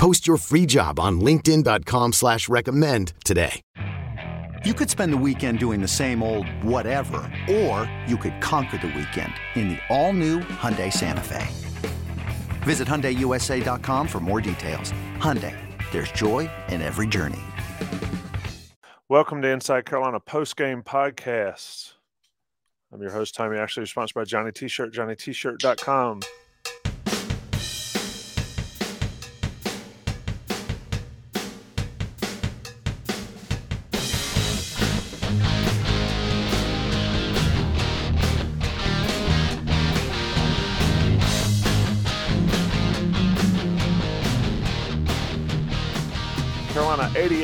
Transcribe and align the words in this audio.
Post 0.00 0.26
your 0.26 0.38
free 0.38 0.64
job 0.64 0.98
on 0.98 1.20
LinkedIn.com 1.20 2.14
slash 2.14 2.48
recommend 2.48 3.12
today. 3.22 3.60
You 4.64 4.72
could 4.72 4.88
spend 4.88 5.12
the 5.12 5.18
weekend 5.18 5.58
doing 5.58 5.82
the 5.82 5.88
same 5.88 6.22
old 6.22 6.46
whatever, 6.64 7.30
or 7.50 7.90
you 8.06 8.16
could 8.16 8.40
conquer 8.40 8.78
the 8.78 8.86
weekend 8.86 9.30
in 9.56 9.68
the 9.68 9.78
all-new 9.90 10.40
Hyundai 10.40 10.90
Santa 10.90 11.20
Fe. 11.20 11.46
Visit 12.62 12.88
HyundaiUSA.com 12.88 14.08
for 14.08 14.20
more 14.20 14.40
details. 14.40 14.94
Hyundai, 15.18 15.54
there's 15.92 16.10
joy 16.12 16.48
in 16.68 16.80
every 16.80 17.06
journey. 17.06 17.42
Welcome 19.10 19.42
to 19.42 19.48
Inside 19.48 19.84
Carolina 19.84 20.18
Post 20.18 20.56
Game 20.56 20.82
Podcast. 20.82 21.92
I'm 22.90 23.02
your 23.02 23.12
host, 23.12 23.34
Tommy 23.34 23.58
Ashley, 23.58 23.84
sponsored 23.84 24.14
by 24.14 24.24
Johnny 24.24 24.50
T-Shirt, 24.50 24.94
JohnnyT-Shirt.com. 24.94 26.20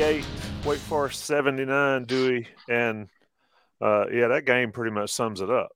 Carolina 0.07 0.25
88, 0.61 0.65
Wake 0.65 0.79
Forest 0.79 1.25
79, 1.25 2.05
Dewey. 2.05 2.47
And 2.69 3.09
uh, 3.81 4.05
yeah, 4.11 4.27
that 4.29 4.45
game 4.45 4.71
pretty 4.71 4.91
much 4.91 5.11
sums 5.11 5.41
it 5.41 5.49
up. 5.49 5.69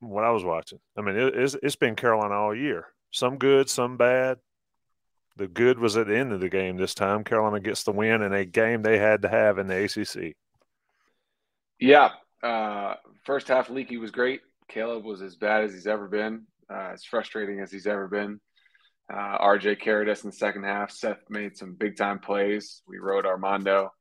What 0.00 0.24
I 0.24 0.30
was 0.30 0.44
watching. 0.44 0.78
I 0.96 1.02
mean, 1.02 1.16
it, 1.16 1.34
it's, 1.34 1.56
it's 1.62 1.76
been 1.76 1.94
Carolina 1.94 2.34
all 2.34 2.54
year. 2.54 2.86
Some 3.10 3.36
good, 3.38 3.68
some 3.68 3.96
bad. 3.96 4.38
The 5.36 5.48
good 5.48 5.78
was 5.78 5.96
at 5.96 6.06
the 6.06 6.16
end 6.16 6.32
of 6.32 6.40
the 6.40 6.48
game 6.48 6.76
this 6.76 6.94
time. 6.94 7.24
Carolina 7.24 7.60
gets 7.60 7.82
the 7.84 7.92
win 7.92 8.22
in 8.22 8.32
a 8.32 8.44
game 8.46 8.82
they 8.82 8.98
had 8.98 9.22
to 9.22 9.28
have 9.28 9.58
in 9.58 9.66
the 9.66 9.84
ACC. 9.84 10.34
Yeah. 11.78 12.10
Uh, 12.42 12.94
first 13.24 13.48
half, 13.48 13.68
Leaky 13.68 13.98
was 13.98 14.10
great. 14.10 14.40
Caleb 14.68 15.04
was 15.04 15.20
as 15.20 15.36
bad 15.36 15.64
as 15.64 15.72
he's 15.72 15.86
ever 15.86 16.08
been, 16.08 16.46
uh, 16.70 16.90
as 16.94 17.04
frustrating 17.04 17.60
as 17.60 17.70
he's 17.70 17.86
ever 17.86 18.08
been. 18.08 18.40
Uh, 19.12 19.38
RJ 19.38 19.80
carried 19.80 20.08
us 20.08 20.24
in 20.24 20.30
the 20.30 20.36
second 20.36 20.64
half. 20.64 20.90
Seth 20.90 21.22
made 21.28 21.56
some 21.56 21.74
big 21.74 21.96
time 21.96 22.18
plays. 22.18 22.82
We 22.88 22.98
rode 22.98 23.24
Armando 23.24 23.92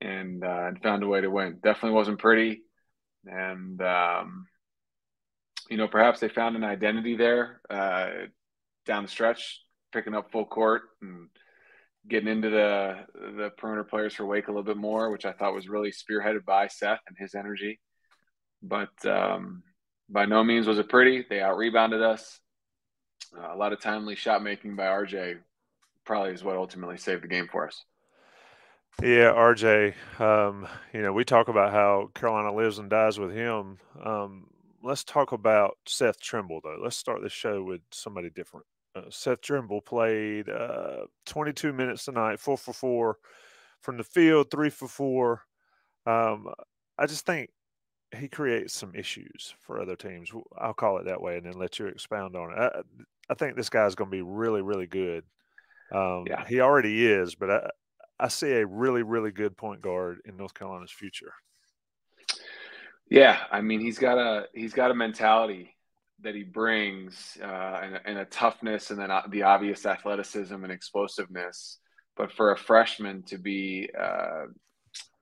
and 0.00 0.44
uh, 0.44 0.66
and 0.68 0.82
found 0.82 1.02
a 1.02 1.08
way 1.08 1.20
to 1.20 1.30
win. 1.30 1.58
Definitely 1.62 1.96
wasn't 1.96 2.20
pretty, 2.20 2.62
and 3.26 3.80
um, 3.82 4.46
you 5.68 5.76
know 5.76 5.88
perhaps 5.88 6.20
they 6.20 6.28
found 6.28 6.54
an 6.54 6.64
identity 6.64 7.16
there 7.16 7.60
uh, 7.68 8.10
down 8.86 9.02
the 9.02 9.08
stretch, 9.08 9.60
picking 9.92 10.14
up 10.14 10.30
full 10.30 10.46
court 10.46 10.82
and 11.02 11.28
getting 12.08 12.28
into 12.28 12.50
the 12.50 12.96
the 13.14 13.50
perimeter 13.56 13.84
players 13.84 14.14
for 14.14 14.26
Wake 14.26 14.46
a 14.46 14.50
little 14.50 14.62
bit 14.62 14.76
more, 14.76 15.10
which 15.10 15.24
I 15.24 15.32
thought 15.32 15.54
was 15.54 15.68
really 15.68 15.90
spearheaded 15.90 16.44
by 16.44 16.68
Seth 16.68 17.00
and 17.08 17.16
his 17.18 17.34
energy. 17.34 17.80
But 18.62 19.04
um, 19.04 19.62
by 20.08 20.26
no 20.26 20.44
means 20.44 20.66
was 20.66 20.78
it 20.78 20.88
pretty. 20.88 21.24
They 21.28 21.40
out 21.40 21.56
rebounded 21.56 22.02
us. 22.02 22.40
Uh, 23.36 23.54
a 23.54 23.56
lot 23.56 23.72
of 23.72 23.80
timely 23.80 24.14
shot 24.14 24.42
making 24.42 24.76
by 24.76 24.84
RJ 24.86 25.38
probably 26.04 26.32
is 26.32 26.44
what 26.44 26.56
ultimately 26.56 26.96
saved 26.96 27.22
the 27.22 27.28
game 27.28 27.48
for 27.50 27.66
us. 27.66 27.84
Yeah, 29.02 29.32
RJ. 29.32 29.94
Um, 30.20 30.68
you 30.92 31.02
know, 31.02 31.12
we 31.12 31.24
talk 31.24 31.48
about 31.48 31.72
how 31.72 32.10
Carolina 32.14 32.54
lives 32.54 32.78
and 32.78 32.88
dies 32.88 33.18
with 33.18 33.32
him. 33.32 33.78
Um, 34.02 34.46
let's 34.82 35.02
talk 35.02 35.32
about 35.32 35.76
Seth 35.86 36.20
Trimble, 36.20 36.60
though. 36.62 36.78
Let's 36.80 36.96
start 36.96 37.20
the 37.22 37.28
show 37.28 37.62
with 37.62 37.80
somebody 37.90 38.30
different. 38.30 38.66
Uh, 38.94 39.10
Seth 39.10 39.40
Trimble 39.40 39.80
played 39.80 40.48
uh, 40.48 41.06
22 41.26 41.72
minutes 41.72 42.04
tonight, 42.04 42.38
four 42.38 42.56
for 42.56 42.72
four 42.72 43.18
from 43.80 43.96
the 43.96 44.04
field, 44.04 44.50
three 44.50 44.70
for 44.70 44.86
four. 44.86 45.42
Um, 46.06 46.48
I 46.96 47.06
just 47.06 47.26
think 47.26 47.50
he 48.16 48.28
creates 48.28 48.74
some 48.74 48.94
issues 48.94 49.54
for 49.58 49.80
other 49.80 49.96
teams. 49.96 50.30
I'll 50.56 50.74
call 50.74 50.98
it 50.98 51.06
that 51.06 51.20
way, 51.20 51.36
and 51.36 51.46
then 51.46 51.58
let 51.58 51.80
you 51.80 51.86
expound 51.86 52.36
on 52.36 52.52
it. 52.52 52.58
I, 52.58 52.80
I 53.28 53.34
think 53.34 53.56
this 53.56 53.70
guy's 53.70 53.94
going 53.94 54.10
to 54.10 54.16
be 54.16 54.22
really, 54.22 54.62
really 54.62 54.86
good. 54.86 55.24
Um, 55.92 56.24
yeah. 56.26 56.44
He 56.46 56.60
already 56.60 57.06
is, 57.06 57.34
but 57.34 57.50
I, 57.50 57.70
I 58.18 58.28
see 58.28 58.52
a 58.52 58.66
really, 58.66 59.02
really 59.02 59.32
good 59.32 59.56
point 59.56 59.80
guard 59.80 60.18
in 60.24 60.36
North 60.36 60.54
Carolina's 60.54 60.90
future. 60.90 61.32
Yeah, 63.08 63.38
I 63.50 63.60
mean, 63.60 63.80
he's 63.80 63.98
got 63.98 64.18
a 64.18 64.46
he's 64.54 64.72
got 64.72 64.90
a 64.90 64.94
mentality 64.94 65.76
that 66.20 66.34
he 66.34 66.42
brings, 66.42 67.36
uh, 67.42 67.80
and, 67.82 68.00
and, 68.06 68.18
a 68.18 68.24
toughness, 68.24 68.90
and 68.90 68.98
then 68.98 69.10
the 69.28 69.42
obvious 69.42 69.84
athleticism 69.84 70.54
and 70.54 70.72
explosiveness. 70.72 71.78
But 72.16 72.32
for 72.32 72.52
a 72.52 72.56
freshman 72.56 73.22
to 73.24 73.36
be 73.36 73.90
uh, 73.98 74.46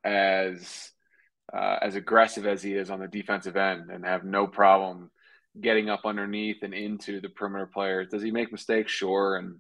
as 0.04 0.92
uh, 1.52 1.78
as 1.82 1.96
aggressive 1.96 2.46
as 2.46 2.62
he 2.62 2.74
is 2.74 2.90
on 2.90 3.00
the 3.00 3.08
defensive 3.08 3.56
end 3.56 3.90
and 3.90 4.04
have 4.04 4.24
no 4.24 4.46
problem 4.46 5.10
getting 5.60 5.90
up 5.90 6.02
underneath 6.04 6.62
and 6.62 6.74
into 6.74 7.20
the 7.20 7.28
perimeter 7.28 7.66
players. 7.66 8.08
Does 8.08 8.22
he 8.22 8.30
make 8.30 8.52
mistakes? 8.52 8.92
Sure, 8.92 9.36
and 9.36 9.56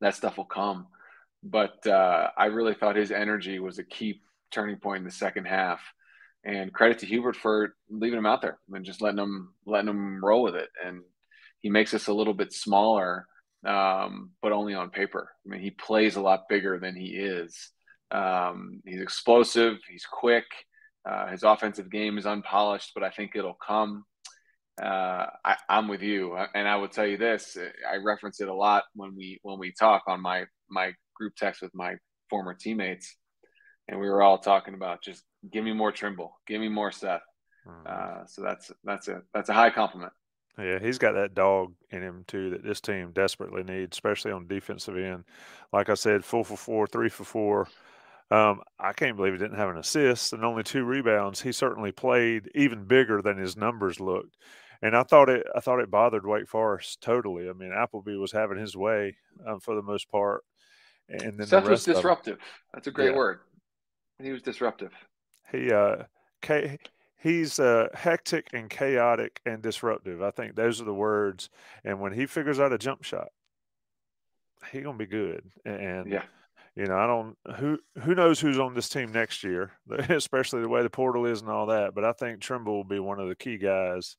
that 0.00 0.14
stuff 0.14 0.36
will 0.36 0.44
come. 0.44 0.86
But 1.42 1.86
uh, 1.86 2.30
I 2.36 2.46
really 2.46 2.74
thought 2.74 2.96
his 2.96 3.10
energy 3.12 3.58
was 3.58 3.78
a 3.78 3.84
key 3.84 4.20
turning 4.50 4.76
point 4.76 4.98
in 4.98 5.04
the 5.04 5.10
second 5.10 5.46
half. 5.46 5.80
And 6.44 6.72
credit 6.72 7.00
to 7.00 7.06
Hubert 7.06 7.36
for 7.36 7.74
leaving 7.90 8.18
him 8.18 8.26
out 8.26 8.42
there 8.42 8.58
and 8.72 8.84
just 8.84 9.02
letting 9.02 9.18
him 9.18 9.52
letting 9.66 9.88
him 9.88 10.24
roll 10.24 10.42
with 10.42 10.54
it. 10.54 10.68
And 10.84 11.02
he 11.60 11.68
makes 11.68 11.94
us 11.94 12.06
a 12.06 12.12
little 12.12 12.32
bit 12.32 12.52
smaller, 12.52 13.26
um, 13.66 14.30
but 14.40 14.52
only 14.52 14.74
on 14.74 14.90
paper. 14.90 15.30
I 15.44 15.50
mean, 15.50 15.60
he 15.60 15.70
plays 15.70 16.16
a 16.16 16.20
lot 16.20 16.48
bigger 16.48 16.78
than 16.78 16.94
he 16.94 17.08
is. 17.08 17.70
Um, 18.12 18.80
he's 18.86 19.00
explosive. 19.00 19.78
He's 19.90 20.06
quick. 20.06 20.46
Uh, 21.04 21.26
his 21.26 21.42
offensive 21.42 21.90
game 21.90 22.18
is 22.18 22.26
unpolished, 22.26 22.92
but 22.94 23.02
I 23.02 23.10
think 23.10 23.32
it'll 23.34 23.58
come 23.66 24.04
uh, 24.82 25.26
I, 25.44 25.56
am 25.68 25.88
with 25.88 26.02
you, 26.02 26.32
uh, 26.32 26.46
and 26.54 26.68
I 26.68 26.76
will 26.76 26.88
tell 26.88 27.06
you 27.06 27.16
this: 27.16 27.56
I 27.90 27.96
reference 27.96 28.40
it 28.40 28.48
a 28.48 28.54
lot 28.54 28.84
when 28.94 29.16
we 29.16 29.38
when 29.42 29.58
we 29.58 29.72
talk 29.72 30.02
on 30.06 30.20
my 30.20 30.44
my 30.68 30.92
group 31.14 31.34
text 31.36 31.62
with 31.62 31.74
my 31.74 31.94
former 32.30 32.54
teammates, 32.54 33.16
and 33.88 33.98
we 33.98 34.08
were 34.08 34.22
all 34.22 34.38
talking 34.38 34.74
about 34.74 35.02
just 35.02 35.22
give 35.52 35.64
me 35.64 35.72
more 35.72 35.92
Trimble, 35.92 36.38
give 36.46 36.60
me 36.60 36.68
more 36.68 36.92
Seth. 36.92 37.22
Mm-hmm. 37.66 37.86
Uh, 37.86 38.26
so 38.26 38.42
that's 38.42 38.70
that's 38.84 39.08
a 39.08 39.22
that's 39.34 39.48
a 39.48 39.54
high 39.54 39.70
compliment. 39.70 40.12
Yeah, 40.58 40.80
he's 40.80 40.98
got 40.98 41.12
that 41.12 41.34
dog 41.34 41.74
in 41.90 42.02
him 42.02 42.24
too 42.26 42.50
that 42.50 42.64
this 42.64 42.80
team 42.80 43.12
desperately 43.12 43.62
needs, 43.62 43.96
especially 43.96 44.32
on 44.32 44.48
defensive 44.48 44.96
end. 44.96 45.24
Like 45.72 45.88
I 45.88 45.94
said, 45.94 46.24
four 46.24 46.44
for 46.44 46.56
four, 46.56 46.86
three 46.86 47.08
for 47.08 47.24
four. 47.24 47.68
Um, 48.30 48.60
I 48.78 48.92
can't 48.92 49.16
believe 49.16 49.32
he 49.32 49.38
didn't 49.38 49.56
have 49.56 49.70
an 49.70 49.78
assist 49.78 50.32
and 50.32 50.44
only 50.44 50.62
two 50.62 50.84
rebounds. 50.84 51.40
He 51.40 51.52
certainly 51.52 51.92
played 51.92 52.50
even 52.54 52.84
bigger 52.84 53.22
than 53.22 53.38
his 53.38 53.56
numbers 53.56 54.00
looked 54.00 54.36
and 54.82 54.96
I 54.96 55.02
thought 55.02 55.28
it 55.28 55.46
I 55.54 55.60
thought 55.60 55.80
it 55.80 55.90
bothered 55.90 56.26
Wake 56.26 56.48
Forest 56.48 57.00
totally. 57.00 57.48
I 57.48 57.52
mean, 57.52 57.72
Appleby 57.72 58.16
was 58.16 58.32
having 58.32 58.58
his 58.58 58.76
way 58.76 59.16
um, 59.46 59.60
for 59.60 59.74
the 59.74 59.82
most 59.82 60.10
part, 60.10 60.44
and 61.08 61.38
then 61.38 61.46
Seth 61.46 61.64
the 61.64 61.70
was 61.70 61.84
disruptive. 61.84 62.38
That's 62.72 62.86
a 62.86 62.92
great 62.92 63.10
yeah. 63.10 63.16
word. 63.16 63.40
He 64.22 64.30
was 64.30 64.42
disruptive. 64.42 64.92
He 65.50 65.72
uh, 65.72 66.04
he's 67.18 67.58
uh, 67.58 67.88
hectic 67.94 68.48
and 68.52 68.70
chaotic 68.70 69.40
and 69.46 69.62
disruptive. 69.62 70.22
I 70.22 70.30
think 70.30 70.54
those 70.54 70.80
are 70.80 70.84
the 70.84 70.94
words. 70.94 71.50
And 71.84 72.00
when 72.00 72.12
he 72.12 72.26
figures 72.26 72.60
out 72.60 72.72
a 72.72 72.78
jump 72.78 73.04
shot, 73.04 73.28
he 74.72 74.80
gonna 74.80 74.98
be 74.98 75.06
good. 75.06 75.44
And 75.64 76.10
yeah. 76.10 76.22
You 76.76 76.86
know, 76.86 76.96
I 76.96 77.08
don't 77.08 77.36
who 77.56 77.76
who 78.04 78.14
knows 78.14 78.38
who's 78.38 78.60
on 78.60 78.72
this 78.72 78.88
team 78.88 79.10
next 79.10 79.42
year, 79.42 79.72
especially 80.10 80.60
the 80.60 80.68
way 80.68 80.84
the 80.84 80.90
portal 80.90 81.26
is 81.26 81.40
and 81.40 81.50
all 81.50 81.66
that. 81.66 81.92
But 81.92 82.04
I 82.04 82.12
think 82.12 82.40
Trimble 82.40 82.76
will 82.76 82.84
be 82.84 83.00
one 83.00 83.18
of 83.18 83.28
the 83.28 83.34
key 83.34 83.58
guys 83.58 84.16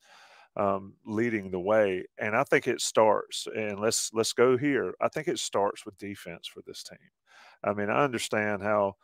um, 0.56 0.94
leading 1.06 1.52
the 1.52 1.60
way. 1.60 2.06
And 2.18 2.36
I 2.36 2.44
think 2.44 2.68
it 2.68 2.82
starts, 2.82 3.48
and 3.56 3.80
let's 3.80 4.12
let's 4.14 4.34
go 4.34 4.58
here. 4.58 4.94
I 5.02 5.08
think 5.10 5.28
it 5.28 5.40
starts 5.40 5.86
with 5.86 5.98
defense 5.98 6.48
for 6.48 6.62
this 6.66 6.84
team. 6.84 6.98
I 7.64 7.74
mean, 7.74 7.90
I 7.90 8.04
understand 8.04 8.64
how, 8.64 8.96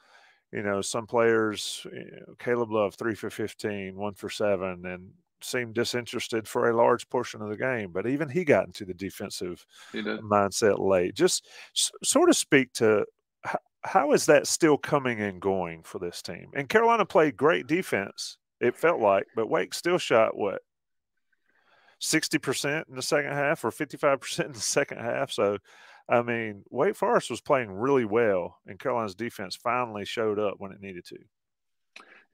you 0.52 0.64
know, 0.64 0.82
some 0.82 1.08
players, 1.08 1.86
you 1.92 2.20
know, 2.28 2.36
Caleb 2.40 2.72
Love, 2.72 2.96
three 2.96 3.16
for 3.16 3.30
15, 3.30 3.96
one 3.96 4.14
for 4.14 4.30
seven, 4.30 4.86
and 4.86 5.12
seemed 5.42 5.76
disinterested 5.76 6.48
for 6.48 6.70
a 6.70 6.76
large 6.76 7.08
portion 7.10 7.42
of 7.42 7.50
the 7.50 7.58
game. 7.58 7.92
But 7.92 8.08
even 8.08 8.30
he 8.30 8.46
got 8.46 8.66
into 8.66 8.86
the 8.86 8.94
defensive 8.94 9.66
mindset 10.22 10.80
late. 10.80 11.16
Just 11.16 11.48
s- 11.76 11.92
sort 12.04 12.30
of 12.30 12.38
speak 12.38 12.72
to 12.74 13.06
how 13.84 14.14
is 14.14 14.26
that 14.26 14.48
still 14.48 14.78
coming 14.78 15.22
and 15.22 15.40
going 15.42 15.84
for 15.84 16.00
this 16.00 16.22
team? 16.22 16.48
And 16.56 16.68
Carolina 16.70 17.06
played 17.06 17.38
great 17.38 17.68
defense, 17.68 18.38
it 18.60 18.76
felt 18.76 19.00
like, 19.00 19.28
but 19.36 19.50
Wake 19.50 19.74
still 19.74 19.98
shot 20.00 20.36
what 20.36 20.62
60% 22.02 22.90
in 22.90 22.96
the 22.96 23.02
second 23.02 23.32
half 23.32 23.64
or 23.64 23.72
55% 23.72 24.46
in 24.46 24.52
the 24.52 24.60
second 24.60 25.00
half. 25.00 25.32
So, 25.32 25.58
I 26.10 26.22
mean, 26.22 26.64
Wake 26.70 26.96
Forest 26.96 27.30
was 27.30 27.42
playing 27.42 27.72
really 27.72 28.06
well, 28.06 28.60
and 28.68 28.80
Carolina's 28.80 29.16
defense 29.16 29.56
finally 29.56 30.06
showed 30.06 30.40
up 30.40 30.56
when 30.58 30.72
it 30.72 30.82
needed 30.82 31.06
to. 31.06 31.18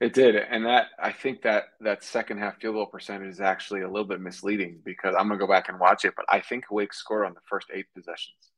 It 0.02 0.14
did, 0.14 0.34
and 0.34 0.66
that 0.66 0.86
I 0.98 1.12
think 1.12 1.42
that 1.42 1.66
that 1.80 2.02
second 2.02 2.38
half 2.38 2.60
field 2.60 2.74
goal 2.74 2.86
percentage 2.86 3.28
is 3.28 3.40
actually 3.40 3.82
a 3.82 3.88
little 3.88 4.06
bit 4.08 4.20
misleading 4.20 4.80
because 4.84 5.14
I'm 5.16 5.28
gonna 5.28 5.38
go 5.38 5.46
back 5.46 5.68
and 5.68 5.78
watch 5.78 6.04
it, 6.04 6.14
but 6.16 6.24
I 6.28 6.40
think 6.40 6.64
Wake 6.72 6.92
scored 6.92 7.24
on 7.24 7.34
the 7.34 7.40
first 7.48 7.68
eight 7.72 7.86
possessions 7.94 8.50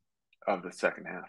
of 0.49 0.63
the 0.63 0.73
second 0.73 1.05
half, 1.05 1.29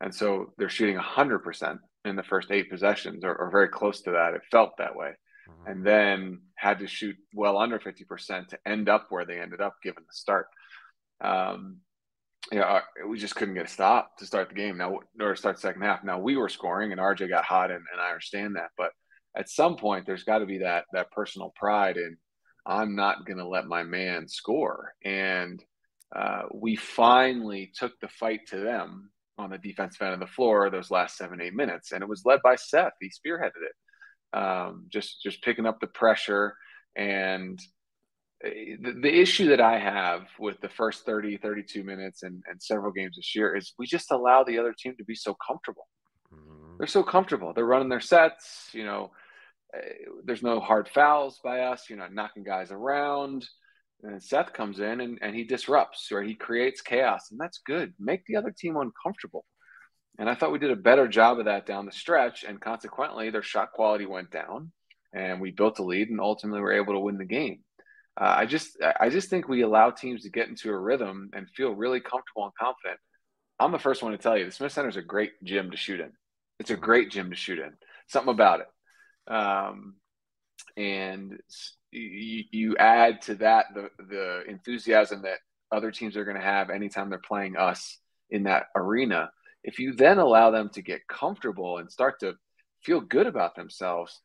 and 0.00 0.12
so 0.12 0.52
they're 0.58 0.68
shooting 0.68 0.96
100 0.96 1.38
percent 1.38 1.78
in 2.04 2.16
the 2.16 2.24
first 2.24 2.50
eight 2.50 2.68
possessions, 2.68 3.22
or, 3.22 3.32
or, 3.36 3.48
very 3.48 3.68
close 3.68 4.02
to 4.02 4.10
that. 4.10 4.34
It 4.34 4.42
felt 4.50 4.76
that 4.78 4.96
way, 4.96 5.12
mm-hmm. 5.48 5.70
and 5.70 5.86
then 5.86 6.40
had 6.64 6.78
to 6.80 6.86
shoot 6.86 7.16
well 7.34 7.58
under 7.58 7.78
50 7.78 8.04
percent 8.04 8.48
to 8.48 8.58
end 8.66 8.88
up 8.88 9.06
where 9.10 9.24
they 9.24 9.38
ended 9.38 9.60
up, 9.60 9.74
given 9.82 10.02
the 10.06 10.14
start. 10.14 10.46
Um, 11.20 11.78
uh, 12.54 12.80
we 13.08 13.18
just 13.18 13.36
couldn't 13.36 13.54
get 13.54 13.66
a 13.66 13.70
stop 13.70 14.16
to 14.18 14.26
start 14.26 14.48
the 14.48 14.54
game. 14.54 14.76
Now, 14.76 14.98
or 15.20 15.36
start 15.36 15.58
second 15.58 15.82
half. 15.82 16.04
Now 16.04 16.18
we 16.18 16.36
were 16.36 16.48
scoring, 16.48 16.92
and 16.92 17.00
RJ 17.00 17.28
got 17.28 17.44
hot, 17.44 17.70
and, 17.70 17.84
and 17.92 18.00
I 18.00 18.08
understand 18.08 18.56
that, 18.56 18.70
but 18.76 18.90
at 19.36 19.48
some 19.48 19.76
point 19.76 20.06
there's 20.06 20.24
got 20.24 20.38
to 20.38 20.46
be 20.46 20.58
that 20.58 20.84
that 20.92 21.10
personal 21.10 21.52
pride 21.56 21.96
in 21.96 22.16
I'm 22.66 22.96
not 22.96 23.26
going 23.26 23.38
to 23.38 23.46
let 23.46 23.66
my 23.66 23.82
man 23.82 24.26
score. 24.26 24.94
And 25.04 25.62
uh, 26.14 26.44
we 26.52 26.76
finally 26.76 27.72
took 27.74 27.92
the 28.00 28.08
fight 28.08 28.40
to 28.48 28.58
them 28.58 29.10
on 29.36 29.50
the 29.50 29.58
defensive 29.58 30.00
end 30.00 30.14
of 30.14 30.20
the 30.20 30.26
floor 30.26 30.70
those 30.70 30.90
last 30.90 31.16
seven 31.16 31.40
eight 31.40 31.54
minutes, 31.54 31.92
and 31.92 32.02
it 32.02 32.08
was 32.08 32.24
led 32.24 32.40
by 32.42 32.56
Seth. 32.56 32.92
He 33.00 33.08
spearheaded 33.08 33.48
it, 33.48 33.74
um, 34.34 34.86
just 34.90 35.22
just 35.22 35.42
picking 35.42 35.66
up 35.66 35.80
the 35.80 35.86
pressure. 35.86 36.54
And 36.96 37.58
uh, 38.44 38.50
the, 38.82 38.92
the 39.02 39.20
issue 39.20 39.48
that 39.48 39.60
I 39.60 39.78
have 39.78 40.26
with 40.38 40.60
the 40.60 40.68
first 40.68 41.06
30, 41.06 41.38
32 41.38 41.82
minutes 41.82 42.22
and, 42.22 42.42
and 42.48 42.62
several 42.62 42.92
games 42.92 43.16
this 43.16 43.34
year 43.34 43.56
is 43.56 43.72
we 43.78 43.86
just 43.86 44.10
allow 44.12 44.44
the 44.44 44.58
other 44.58 44.74
team 44.76 44.94
to 44.98 45.04
be 45.04 45.14
so 45.14 45.34
comfortable. 45.46 45.88
Mm-hmm. 46.32 46.76
They're 46.78 46.86
so 46.86 47.02
comfortable. 47.02 47.52
They're 47.54 47.64
running 47.64 47.88
their 47.88 48.00
sets, 48.00 48.68
you 48.72 48.84
know 48.84 49.10
there's 50.24 50.42
no 50.42 50.60
hard 50.60 50.88
fouls 50.88 51.40
by 51.42 51.60
us. 51.60 51.88
You're 51.88 51.98
not 51.98 52.14
knocking 52.14 52.44
guys 52.44 52.70
around. 52.70 53.46
And 54.02 54.22
Seth 54.22 54.52
comes 54.52 54.80
in 54.80 55.00
and, 55.00 55.18
and 55.22 55.34
he 55.34 55.44
disrupts 55.44 56.12
or 56.12 56.22
he 56.22 56.34
creates 56.34 56.82
chaos, 56.82 57.30
and 57.30 57.40
that's 57.40 57.60
good. 57.64 57.94
Make 57.98 58.24
the 58.26 58.36
other 58.36 58.54
team 58.56 58.76
uncomfortable. 58.76 59.44
And 60.18 60.30
I 60.30 60.34
thought 60.34 60.52
we 60.52 60.58
did 60.58 60.70
a 60.70 60.76
better 60.76 61.08
job 61.08 61.38
of 61.38 61.46
that 61.46 61.66
down 61.66 61.86
the 61.86 61.92
stretch, 61.92 62.44
and 62.44 62.60
consequently, 62.60 63.30
their 63.30 63.42
shot 63.42 63.72
quality 63.72 64.06
went 64.06 64.30
down, 64.30 64.70
and 65.12 65.40
we 65.40 65.50
built 65.50 65.80
a 65.80 65.82
lead, 65.82 66.08
and 66.08 66.20
ultimately, 66.20 66.60
were 66.60 66.72
able 66.72 66.94
to 66.94 67.00
win 67.00 67.18
the 67.18 67.24
game. 67.24 67.60
Uh, 68.20 68.34
I 68.38 68.46
just, 68.46 68.80
I 69.00 69.08
just 69.08 69.28
think 69.28 69.48
we 69.48 69.62
allow 69.62 69.90
teams 69.90 70.22
to 70.22 70.30
get 70.30 70.48
into 70.48 70.70
a 70.70 70.78
rhythm 70.78 71.30
and 71.32 71.50
feel 71.50 71.72
really 71.72 72.00
comfortable 72.00 72.44
and 72.44 72.52
confident. 72.54 73.00
I'm 73.58 73.72
the 73.72 73.78
first 73.78 74.02
one 74.02 74.12
to 74.12 74.18
tell 74.18 74.38
you, 74.38 74.44
the 74.44 74.52
Smith 74.52 74.72
Center 74.72 74.88
is 74.88 74.96
a 74.96 75.02
great 75.02 75.32
gym 75.42 75.72
to 75.72 75.76
shoot 75.76 76.00
in. 76.00 76.12
It's 76.60 76.70
a 76.70 76.76
great 76.76 77.10
gym 77.10 77.30
to 77.30 77.36
shoot 77.36 77.58
in. 77.58 77.72
Something 78.08 78.32
about 78.32 78.60
it. 78.60 79.32
Um, 79.32 79.94
and 80.76 81.38
you, 81.90 82.44
you 82.50 82.76
add 82.76 83.22
to 83.22 83.34
that 83.36 83.66
the, 83.74 83.90
the 83.98 84.44
enthusiasm 84.48 85.22
that 85.22 85.38
other 85.72 85.90
teams 85.90 86.16
are 86.16 86.24
going 86.24 86.36
to 86.36 86.42
have 86.42 86.70
anytime 86.70 87.10
they're 87.10 87.18
playing 87.18 87.56
us 87.56 87.98
in 88.30 88.44
that 88.44 88.66
arena. 88.76 89.30
If 89.64 89.78
you 89.78 89.94
then 89.94 90.18
allow 90.18 90.50
them 90.50 90.68
to 90.74 90.82
get 90.82 91.08
comfortable 91.08 91.78
and 91.78 91.90
start 91.90 92.20
to 92.20 92.34
feel 92.82 93.00
good 93.00 93.26
about 93.26 93.56
themselves, 93.56 94.20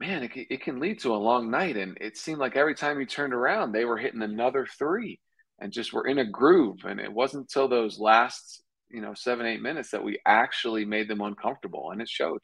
man, 0.00 0.24
it, 0.24 0.30
it 0.34 0.62
can 0.62 0.80
lead 0.80 1.00
to 1.00 1.14
a 1.14 1.16
long 1.16 1.50
night. 1.50 1.76
And 1.76 1.96
it 2.00 2.16
seemed 2.16 2.38
like 2.38 2.56
every 2.56 2.74
time 2.74 2.98
you 2.98 3.06
turned 3.06 3.34
around, 3.34 3.72
they 3.72 3.84
were 3.84 3.98
hitting 3.98 4.22
another 4.22 4.66
three 4.78 5.20
and 5.60 5.72
just 5.72 5.92
were 5.92 6.06
in 6.06 6.18
a 6.18 6.24
groove. 6.24 6.84
And 6.84 6.98
it 6.98 7.12
wasn't 7.12 7.42
until 7.44 7.68
those 7.68 7.98
last, 7.98 8.62
you 8.90 9.00
know, 9.00 9.14
seven, 9.14 9.46
eight 9.46 9.62
minutes 9.62 9.90
that 9.90 10.04
we 10.04 10.18
actually 10.26 10.84
made 10.84 11.08
them 11.08 11.20
uncomfortable. 11.20 11.90
And 11.92 12.00
it 12.00 12.08
showed. 12.08 12.40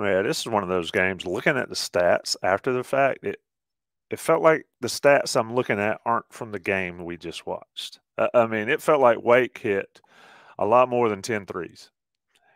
Yeah, 0.00 0.22
this 0.22 0.40
is 0.40 0.48
one 0.48 0.62
of 0.62 0.68
those 0.68 0.90
games. 0.90 1.26
Looking 1.26 1.56
at 1.56 1.68
the 1.68 1.74
stats 1.74 2.36
after 2.42 2.72
the 2.72 2.84
fact, 2.84 3.24
it 3.24 3.36
it 4.10 4.18
felt 4.18 4.42
like 4.42 4.66
the 4.80 4.88
stats 4.88 5.38
I'm 5.38 5.54
looking 5.54 5.78
at 5.78 6.00
aren't 6.04 6.30
from 6.32 6.52
the 6.52 6.58
game 6.58 7.04
we 7.04 7.16
just 7.16 7.46
watched. 7.46 7.98
Uh, 8.18 8.28
I 8.34 8.46
mean, 8.46 8.68
it 8.68 8.82
felt 8.82 9.00
like 9.00 9.22
Wake 9.22 9.56
hit 9.56 10.02
a 10.62 10.66
lot 10.66 10.88
more 10.88 11.08
than 11.08 11.22
10 11.22 11.46
threes. 11.46 11.90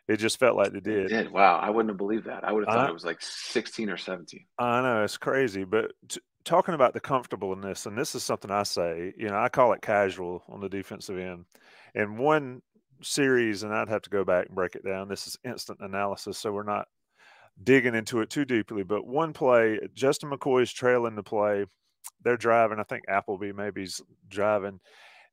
It 0.08 0.18
just 0.18 0.38
felt 0.38 0.56
like 0.56 0.72
they 0.72 0.80
did. 0.80 1.08
did. 1.08 1.32
Wow. 1.32 1.58
I 1.58 1.70
wouldn't 1.70 1.90
have 1.90 1.98
believed 1.98 2.26
that. 2.26 2.44
I 2.44 2.52
would 2.52 2.64
have 2.64 2.72
thought 2.72 2.88
it 2.88 2.92
was 2.92 3.04
like 3.04 3.20
16 3.20 3.90
or 3.90 3.96
17. 3.96 4.46
I 4.58 4.80
know. 4.80 5.02
It's 5.02 5.16
crazy. 5.16 5.64
But 5.64 5.92
t- 6.08 6.20
talking 6.44 6.74
about 6.74 6.94
the 6.94 7.00
comfortableness, 7.00 7.86
and 7.86 7.98
this 7.98 8.14
is 8.14 8.22
something 8.22 8.52
I 8.52 8.62
say, 8.62 9.12
you 9.18 9.28
know, 9.28 9.36
I 9.36 9.48
call 9.48 9.72
it 9.72 9.82
casual 9.82 10.44
on 10.48 10.60
the 10.60 10.68
defensive 10.68 11.18
end. 11.18 11.46
And 11.96 12.18
one 12.18 12.62
series, 13.02 13.64
and 13.64 13.74
I'd 13.74 13.88
have 13.88 14.02
to 14.02 14.10
go 14.10 14.24
back 14.24 14.46
and 14.46 14.54
break 14.54 14.76
it 14.76 14.84
down. 14.84 15.08
This 15.08 15.26
is 15.26 15.38
instant 15.44 15.80
analysis. 15.80 16.38
So 16.38 16.52
we're 16.52 16.62
not 16.62 16.86
digging 17.60 17.96
into 17.96 18.20
it 18.20 18.30
too 18.30 18.44
deeply, 18.44 18.84
but 18.84 19.06
one 19.06 19.32
play, 19.32 19.80
Justin 19.92 20.30
McKoy's 20.30 20.72
trailing 20.72 21.16
the 21.16 21.22
play. 21.24 21.64
They're 22.22 22.36
driving. 22.36 22.78
I 22.78 22.84
think 22.84 23.04
Appleby 23.08 23.50
maybe's 23.50 24.00
driving, 24.28 24.78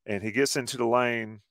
and 0.07 0.23
he 0.23 0.31
gets 0.31 0.55
into 0.55 0.77
the 0.77 0.87
lane. 0.87 1.41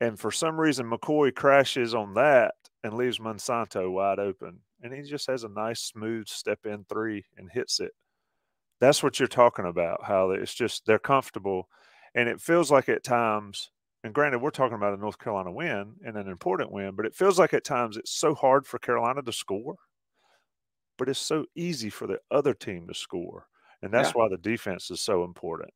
And 0.00 0.18
for 0.18 0.30
some 0.30 0.60
reason, 0.60 0.88
McKoy 0.88 1.34
crashes 1.34 1.94
on 1.94 2.14
that 2.14 2.54
and 2.84 2.94
leaves 2.94 3.18
Monsanto 3.18 3.90
wide 3.90 4.18
open. 4.18 4.60
And 4.82 4.92
he 4.92 5.02
just 5.02 5.26
has 5.26 5.42
a 5.42 5.48
nice, 5.48 5.80
smooth 5.80 6.28
step 6.28 6.60
in 6.64 6.84
three 6.84 7.24
and 7.36 7.50
hits 7.50 7.80
it. 7.80 7.92
That's 8.80 9.02
what 9.02 9.18
you're 9.18 9.26
talking 9.26 9.64
about, 9.64 10.04
how 10.04 10.30
it's 10.30 10.54
just 10.54 10.86
they're 10.86 11.00
comfortable. 11.00 11.68
And 12.14 12.28
it 12.28 12.40
feels 12.40 12.70
like 12.70 12.88
at 12.88 13.02
times, 13.02 13.70
and 14.04 14.14
granted, 14.14 14.38
we're 14.38 14.50
talking 14.50 14.76
about 14.76 14.94
a 14.94 15.00
North 15.00 15.18
Carolina 15.18 15.50
win 15.50 15.94
and 16.04 16.16
an 16.16 16.28
important 16.28 16.70
win, 16.70 16.94
but 16.94 17.06
it 17.06 17.14
feels 17.14 17.40
like 17.40 17.52
at 17.52 17.64
times 17.64 17.96
it's 17.96 18.12
so 18.12 18.36
hard 18.36 18.66
for 18.66 18.78
Carolina 18.78 19.22
to 19.22 19.32
score 19.32 19.74
but 20.98 21.08
it's 21.08 21.18
so 21.18 21.46
easy 21.54 21.88
for 21.88 22.06
the 22.06 22.18
other 22.30 22.52
team 22.52 22.86
to 22.88 22.94
score. 22.94 23.46
And 23.80 23.94
that's 23.94 24.08
yeah. 24.08 24.14
why 24.14 24.28
the 24.28 24.36
defense 24.36 24.90
is 24.90 25.00
so 25.00 25.24
important. 25.24 25.70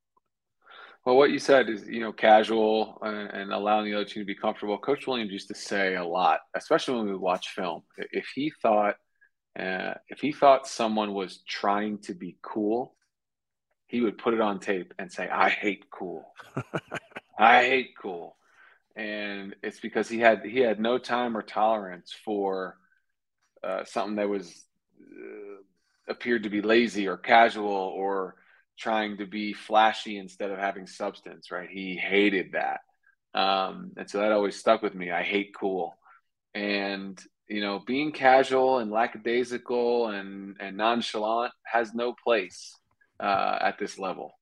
Well, 1.04 1.16
what 1.16 1.30
you 1.32 1.40
said 1.40 1.68
is, 1.68 1.88
you 1.88 2.00
know, 2.00 2.12
casual 2.12 2.98
and, 3.02 3.28
and, 3.30 3.52
allowing 3.52 3.86
the 3.86 3.94
other 3.94 4.04
team 4.04 4.22
to 4.22 4.26
be 4.26 4.36
comfortable. 4.36 4.78
Coach 4.78 5.06
Williams 5.06 5.32
used 5.32 5.48
to 5.48 5.54
say 5.54 5.96
a 5.96 6.04
lot, 6.04 6.40
especially 6.54 6.96
when 6.96 7.08
we 7.08 7.16
watch 7.16 7.48
film. 7.48 7.82
If 7.96 8.26
he 8.34 8.52
thought, 8.62 8.96
uh, 9.58 9.94
if 10.08 10.20
he 10.20 10.30
thought 10.30 10.68
someone 10.68 11.12
was 11.12 11.42
trying 11.48 11.98
to 12.02 12.14
be 12.14 12.36
cool, 12.40 12.94
he 13.88 14.00
would 14.00 14.16
put 14.16 14.32
it 14.32 14.40
on 14.40 14.60
tape 14.60 14.94
and 14.98 15.10
say, 15.10 15.28
"I 15.28 15.50
hate 15.50 15.90
cool. 15.90 16.32
I 17.38 17.64
hate 17.64 17.90
cool," 18.00 18.36
and 18.96 19.56
it's 19.62 19.80
because 19.80 20.08
he 20.08 20.20
had 20.20 20.44
he 20.44 20.60
had 20.60 20.80
no 20.80 20.98
time 20.98 21.36
or 21.36 21.42
tolerance 21.42 22.14
for 22.24 22.78
uh, 23.64 23.84
something 23.84 24.16
that 24.16 24.28
was 24.28 24.64
uh, 25.00 25.60
appeared 26.08 26.44
to 26.44 26.50
be 26.50 26.62
lazy 26.62 27.08
or 27.08 27.16
casual 27.16 27.66
or 27.66 28.36
trying 28.78 29.18
to 29.18 29.26
be 29.26 29.52
flashy 29.52 30.18
instead 30.18 30.50
of 30.50 30.58
having 30.58 30.86
substance, 30.86 31.50
right? 31.50 31.68
He 31.70 31.96
hated 31.96 32.52
that. 32.52 32.80
Um, 33.34 33.92
and 33.96 34.08
so 34.08 34.18
that 34.18 34.32
always 34.32 34.56
stuck 34.56 34.82
with 34.82 34.94
me. 34.94 35.10
I 35.10 35.22
hate 35.22 35.54
cool. 35.58 35.96
And, 36.54 37.18
you 37.48 37.60
know, 37.60 37.80
being 37.86 38.12
casual 38.12 38.78
and 38.78 38.90
lackadaisical 38.90 40.08
and, 40.08 40.56
and 40.60 40.76
nonchalant 40.76 41.52
has 41.64 41.94
no 41.94 42.14
place 42.24 42.74
uh, 43.20 43.58
at 43.60 43.78
this 43.78 43.98
level. 43.98 44.32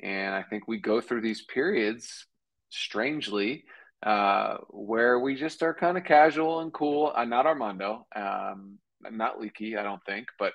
And 0.00 0.34
I 0.34 0.42
think 0.42 0.66
we 0.66 0.78
go 0.78 1.00
through 1.00 1.20
these 1.20 1.44
periods 1.44 2.26
strangely 2.70 3.64
uh, 4.02 4.56
where 4.70 5.20
we 5.20 5.36
just 5.36 5.62
are 5.62 5.74
kind 5.74 5.96
of 5.96 6.04
casual 6.04 6.60
and 6.60 6.72
cool. 6.72 7.12
Uh, 7.14 7.24
not 7.24 7.46
Armando. 7.46 8.06
Um, 8.16 8.78
not 9.10 9.40
leaky, 9.40 9.76
I 9.76 9.82
don't 9.82 10.04
think, 10.04 10.26
but 10.38 10.52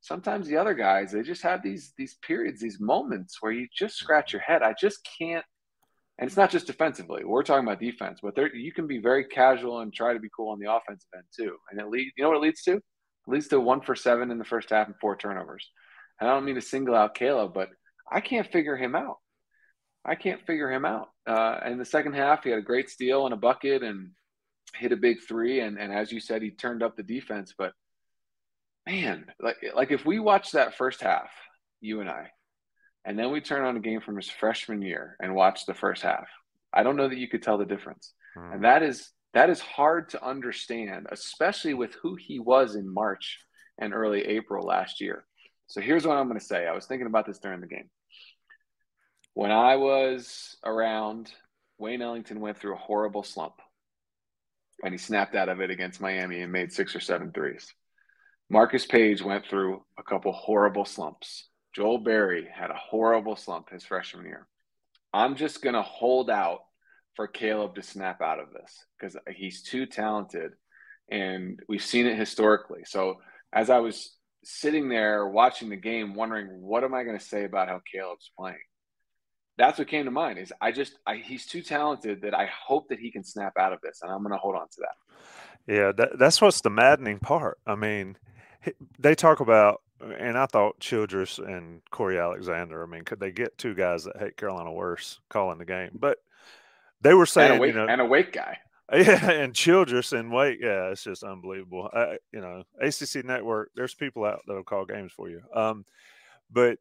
sometimes 0.00 0.46
the 0.46 0.56
other 0.56 0.74
guys 0.74 1.12
they 1.12 1.22
just 1.22 1.42
have 1.42 1.62
these 1.62 1.92
these 1.96 2.16
periods, 2.26 2.60
these 2.60 2.80
moments 2.80 3.38
where 3.40 3.52
you 3.52 3.66
just 3.76 3.96
scratch 3.96 4.32
your 4.32 4.42
head. 4.42 4.62
I 4.62 4.74
just 4.78 5.06
can't. 5.18 5.44
And 6.18 6.26
it's 6.26 6.36
not 6.36 6.50
just 6.50 6.66
defensively. 6.66 7.24
We're 7.24 7.42
talking 7.42 7.66
about 7.66 7.80
defense, 7.80 8.20
but 8.22 8.34
there 8.34 8.54
you 8.54 8.72
can 8.72 8.86
be 8.86 8.98
very 8.98 9.24
casual 9.24 9.80
and 9.80 9.92
try 9.92 10.12
to 10.12 10.20
be 10.20 10.28
cool 10.36 10.50
on 10.50 10.58
the 10.58 10.70
offensive 10.70 11.08
end 11.14 11.24
too. 11.34 11.56
And 11.70 11.80
it 11.80 11.88
leads. 11.88 12.12
You 12.16 12.24
know 12.24 12.30
what 12.30 12.36
it 12.36 12.42
leads 12.42 12.62
to? 12.64 12.72
It 12.72 12.82
leads 13.26 13.48
to 13.48 13.60
one 13.60 13.80
for 13.80 13.94
seven 13.94 14.30
in 14.30 14.38
the 14.38 14.44
first 14.44 14.70
half 14.70 14.86
and 14.86 14.96
four 15.00 15.16
turnovers. 15.16 15.70
And 16.20 16.28
I 16.28 16.34
don't 16.34 16.44
mean 16.44 16.56
to 16.56 16.60
single 16.60 16.94
out 16.94 17.14
Caleb, 17.14 17.54
but 17.54 17.70
I 18.10 18.20
can't 18.20 18.50
figure 18.50 18.76
him 18.76 18.94
out. 18.94 19.16
I 20.04 20.14
can't 20.14 20.44
figure 20.46 20.70
him 20.70 20.84
out. 20.84 21.08
Uh, 21.26 21.60
in 21.66 21.78
the 21.78 21.84
second 21.84 22.14
half, 22.14 22.44
he 22.44 22.50
had 22.50 22.58
a 22.58 22.62
great 22.62 22.90
steal 22.90 23.26
and 23.26 23.34
a 23.34 23.36
bucket 23.36 23.82
and 23.82 24.10
hit 24.74 24.92
a 24.92 24.96
big 24.96 25.18
three. 25.26 25.60
And, 25.60 25.78
and 25.78 25.92
as 25.92 26.10
you 26.10 26.20
said, 26.20 26.42
he 26.42 26.50
turned 26.50 26.82
up 26.82 26.96
the 26.96 27.02
defense. 27.02 27.54
But 27.56 27.72
man, 28.86 29.26
like 29.40 29.58
like 29.74 29.90
if 29.90 30.04
we 30.04 30.18
watch 30.18 30.52
that 30.52 30.76
first 30.76 31.00
half, 31.00 31.30
you 31.80 32.00
and 32.00 32.10
I, 32.10 32.30
and 33.04 33.18
then 33.18 33.30
we 33.30 33.40
turn 33.40 33.64
on 33.64 33.76
a 33.76 33.80
game 33.80 34.00
from 34.00 34.16
his 34.16 34.28
freshman 34.28 34.82
year 34.82 35.16
and 35.20 35.34
watch 35.34 35.66
the 35.66 35.74
first 35.74 36.02
half, 36.02 36.28
I 36.72 36.82
don't 36.82 36.96
know 36.96 37.08
that 37.08 37.18
you 37.18 37.28
could 37.28 37.42
tell 37.42 37.58
the 37.58 37.64
difference. 37.64 38.12
Hmm. 38.34 38.52
And 38.54 38.64
that 38.64 38.82
is 38.82 39.10
That 39.32 39.50
is 39.50 39.60
hard 39.60 40.08
to 40.10 40.24
understand, 40.24 41.06
especially 41.12 41.74
with 41.74 41.94
who 42.02 42.16
he 42.16 42.40
was 42.40 42.74
in 42.74 42.92
March 42.92 43.38
and 43.78 43.94
early 43.94 44.22
April 44.26 44.66
last 44.66 45.00
year. 45.00 45.24
So 45.68 45.80
here's 45.80 46.04
what 46.04 46.16
I'm 46.16 46.26
going 46.26 46.40
to 46.40 46.44
say. 46.44 46.66
I 46.66 46.74
was 46.74 46.86
thinking 46.86 47.06
about 47.06 47.26
this 47.26 47.38
during 47.38 47.60
the 47.60 47.68
game. 47.68 47.88
When 49.34 49.52
I 49.52 49.76
was 49.76 50.56
around, 50.64 51.32
Wayne 51.78 52.02
Ellington 52.02 52.40
went 52.40 52.58
through 52.58 52.74
a 52.74 52.86
horrible 52.88 53.22
slump 53.22 53.54
and 54.82 54.92
he 54.92 54.98
snapped 54.98 55.36
out 55.36 55.48
of 55.48 55.60
it 55.60 55.70
against 55.70 56.00
Miami 56.00 56.40
and 56.40 56.50
made 56.50 56.72
six 56.72 56.96
or 56.96 57.00
seven 57.00 57.30
threes. 57.30 57.72
Marcus 58.50 58.84
Paige 58.84 59.22
went 59.22 59.46
through 59.46 59.84
a 59.96 60.02
couple 60.02 60.32
horrible 60.32 60.84
slumps. 60.84 61.48
Joel 61.72 61.98
Berry 61.98 62.48
had 62.52 62.70
a 62.70 62.76
horrible 62.76 63.36
slump 63.36 63.70
his 63.70 63.84
freshman 63.84 64.26
year. 64.26 64.48
I'm 65.12 65.36
just 65.36 65.62
going 65.62 65.76
to 65.76 65.82
hold 65.82 66.28
out 66.28 66.62
for 67.14 67.28
Caleb 67.28 67.76
to 67.76 67.82
snap 67.82 68.20
out 68.20 68.40
of 68.40 68.52
this 68.52 68.84
because 68.98 69.16
he's 69.32 69.62
too 69.62 69.86
talented 69.86 70.52
and 71.10 71.60
we've 71.68 71.82
seen 71.82 72.06
it 72.06 72.16
historically. 72.16 72.82
So 72.86 73.20
as 73.52 73.70
I 73.70 73.78
was 73.78 74.16
sitting 74.42 74.88
there 74.88 75.28
watching 75.28 75.68
the 75.68 75.76
game, 75.76 76.14
wondering 76.14 76.48
what 76.48 76.82
am 76.82 76.92
I 76.92 77.04
going 77.04 77.18
to 77.18 77.24
say 77.24 77.44
about 77.44 77.68
how 77.68 77.80
Caleb's 77.92 78.32
playing, 78.36 78.58
that's 79.58 79.78
what 79.78 79.88
came 79.88 80.06
to 80.06 80.10
mind. 80.10 80.38
Is 80.38 80.52
I 80.60 80.72
just 80.72 80.98
I, 81.06 81.16
he's 81.16 81.46
too 81.46 81.62
talented 81.62 82.22
that 82.22 82.34
I 82.34 82.46
hope 82.46 82.88
that 82.88 82.98
he 82.98 83.12
can 83.12 83.22
snap 83.22 83.52
out 83.58 83.72
of 83.72 83.80
this, 83.82 84.00
and 84.02 84.10
I'm 84.10 84.22
going 84.22 84.32
to 84.32 84.38
hold 84.38 84.54
on 84.54 84.68
to 84.68 84.80
that. 84.80 85.72
Yeah, 85.72 85.92
that, 85.92 86.18
that's 86.18 86.40
what's 86.40 86.62
the 86.62 86.70
maddening 86.70 87.18
part. 87.18 87.58
I 87.66 87.74
mean, 87.74 88.16
they 88.98 89.14
talk 89.14 89.40
about, 89.40 89.82
and 90.00 90.36
I 90.36 90.46
thought 90.46 90.80
Childress 90.80 91.38
and 91.38 91.82
Cory 91.90 92.18
Alexander. 92.18 92.82
I 92.82 92.86
mean, 92.86 93.04
could 93.04 93.20
they 93.20 93.30
get 93.30 93.58
two 93.58 93.74
guys 93.74 94.04
that 94.04 94.18
hate 94.18 94.36
Carolina 94.36 94.72
worse 94.72 95.20
calling 95.28 95.58
the 95.58 95.64
game? 95.64 95.90
But 95.94 96.18
they 97.00 97.14
were 97.14 97.26
saying, 97.26 97.52
and 97.52 97.58
a 97.58 97.60
Wake, 97.60 97.74
you 97.74 97.80
know, 97.80 97.86
and 97.86 98.00
a 98.00 98.04
Wake 98.04 98.32
guy. 98.32 98.58
Yeah, 98.92 99.30
and 99.30 99.54
Childress 99.54 100.12
and 100.12 100.32
Wake, 100.32 100.58
yeah, 100.60 100.88
it's 100.90 101.04
just 101.04 101.22
unbelievable. 101.22 101.88
I, 101.92 102.18
you 102.32 102.40
know, 102.40 102.64
ACC 102.80 103.24
Network, 103.24 103.70
there's 103.76 103.94
people 103.94 104.24
out 104.24 104.40
that'll 104.48 104.64
call 104.64 104.84
games 104.84 105.12
for 105.12 105.30
you. 105.30 105.42
Um, 105.54 105.84
but 106.50 106.78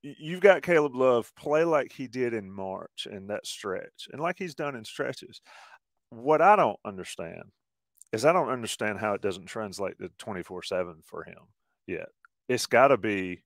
you've 0.00 0.40
got 0.40 0.62
Caleb 0.62 0.94
Love 0.94 1.34
play 1.34 1.64
like 1.64 1.90
he 1.90 2.06
did 2.06 2.34
in 2.34 2.48
March 2.48 3.08
in 3.10 3.26
that 3.26 3.48
stretch, 3.48 4.06
and 4.12 4.20
like 4.20 4.36
he's 4.38 4.54
done 4.54 4.76
in 4.76 4.84
stretches. 4.84 5.40
What 6.10 6.40
I 6.40 6.54
don't 6.54 6.78
understand 6.84 7.50
is 8.12 8.24
I 8.24 8.32
don't 8.32 8.48
understand 8.48 8.98
how 8.98 9.14
it 9.14 9.22
doesn't 9.22 9.46
translate 9.46 9.98
to 9.98 10.10
twenty 10.18 10.42
four 10.42 10.62
seven 10.62 10.96
for 11.04 11.24
him 11.24 11.38
yet. 11.86 12.08
It's 12.48 12.66
got 12.66 12.88
to 12.88 12.96
be 12.96 13.42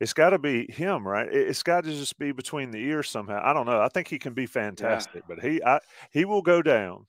it's 0.00 0.12
got 0.12 0.30
to 0.30 0.38
be 0.38 0.70
him, 0.70 1.06
right? 1.06 1.28
It's 1.30 1.62
got 1.62 1.84
to 1.84 1.90
just 1.90 2.18
be 2.18 2.32
between 2.32 2.70
the 2.70 2.78
ears 2.78 3.10
somehow. 3.10 3.40
I 3.42 3.52
don't 3.52 3.66
know. 3.66 3.80
I 3.80 3.88
think 3.88 4.08
he 4.08 4.18
can 4.18 4.32
be 4.32 4.46
fantastic, 4.46 5.24
yeah. 5.28 5.34
but 5.34 5.44
he 5.44 5.62
I, 5.62 5.80
he 6.12 6.24
will 6.24 6.42
go 6.42 6.62
down 6.62 7.06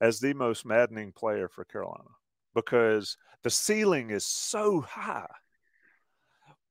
as 0.00 0.20
the 0.20 0.34
most 0.34 0.64
maddening 0.64 1.12
player 1.12 1.48
for 1.48 1.64
Carolina 1.64 2.10
because 2.54 3.16
the 3.42 3.50
ceiling 3.50 4.10
is 4.10 4.26
so 4.26 4.80
high. 4.80 5.26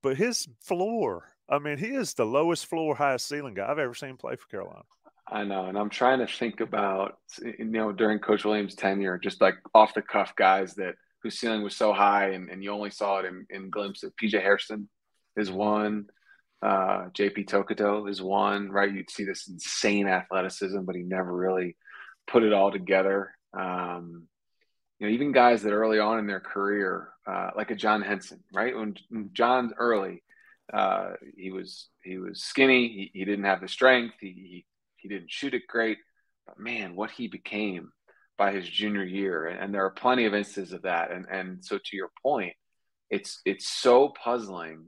But 0.02 0.18
his 0.18 0.48
floor, 0.62 1.30
I 1.50 1.60
mean, 1.60 1.78
he 1.78 1.88
is 1.88 2.14
the 2.14 2.26
lowest 2.26 2.68
floor, 2.68 2.96
highest 2.96 3.28
ceiling 3.28 3.56
guy 3.56 3.70
I've 3.70 3.80
ever 3.80 3.96
seen 3.96 4.18
play 4.18 4.36
for 4.36 4.48
Carolina. 4.48 4.84
I 5.28 5.44
know, 5.44 5.66
and 5.66 5.78
I'm 5.78 5.90
trying 5.90 6.20
to 6.20 6.28
think 6.28 6.60
about 6.60 7.18
you 7.42 7.66
know 7.66 7.92
during 7.92 8.20
Coach 8.20 8.46
Williams' 8.46 8.76
tenure, 8.76 9.18
just 9.18 9.42
like 9.42 9.56
off 9.74 9.96
the 9.96 10.02
cuff 10.02 10.36
guys 10.36 10.76
that 10.76 10.96
whose 11.24 11.40
ceiling 11.40 11.64
was 11.64 11.76
so 11.76 11.92
high, 11.92 12.30
and, 12.30 12.50
and 12.50 12.64
you 12.64 12.70
only 12.70 12.92
saw 12.92 13.18
it 13.20 13.26
in, 13.26 13.48
in 13.50 13.72
glimpses. 13.72 14.14
PJ 14.22 14.40
Hairston 14.40 14.88
is 15.36 15.52
one. 15.52 16.06
Uh, 16.62 17.10
JP 17.10 17.48
Tokoto 17.48 18.10
is 18.10 18.22
one, 18.22 18.70
right? 18.70 18.94
You'd 18.94 19.10
see 19.10 19.24
this 19.24 19.48
insane 19.48 20.08
athleticism, 20.08 20.82
but 20.82 20.96
he 20.96 21.02
never 21.02 21.36
really 21.36 21.78
put 22.28 22.44
it 22.44 22.54
all 22.54 22.72
together. 22.72 23.36
Um, 23.58 24.28
you 25.00 25.08
know, 25.08 25.14
even 25.14 25.32
guys 25.32 25.64
that 25.64 25.72
early 25.72 26.00
on 26.00 26.20
in 26.20 26.28
their 26.28 26.40
career, 26.40 27.10
uh, 27.28 27.50
like 27.56 27.72
a 27.72 27.76
John 27.76 28.04
Henson, 28.04 28.44
right? 28.54 28.76
When, 28.76 28.96
John's 29.34 29.74
early, 29.78 30.24
uh, 30.72 31.14
he 31.36 31.52
was 31.52 31.88
he 32.04 32.18
was 32.18 32.42
skinny. 32.42 32.88
He, 32.88 33.20
he 33.20 33.26
didn't 33.26 33.46
have 33.46 33.62
the 33.62 33.68
strength. 33.68 34.16
He, 34.20 34.28
he, 34.28 34.66
he 35.06 35.10
didn't 35.10 35.32
shoot 35.32 35.54
it 35.54 35.68
great. 35.68 36.00
But 36.48 36.60
man, 36.60 36.96
what 36.96 37.12
he 37.12 37.28
became 37.28 37.92
by 38.38 38.52
his 38.52 38.68
junior 38.68 39.04
year, 39.04 39.46
and, 39.46 39.60
and 39.60 39.74
there 39.74 39.86
are 39.86 39.92
plenty 39.92 40.26
of 40.26 40.34
instances 40.34 40.74
of 40.74 40.82
that. 40.82 41.12
And 41.12 41.28
and 41.32 41.64
so 41.64 41.78
to 41.78 41.96
your 41.96 42.10
point, 42.24 42.54
it's 43.12 43.40
it's 43.46 43.70
so 43.70 44.10
puzzling 44.10 44.88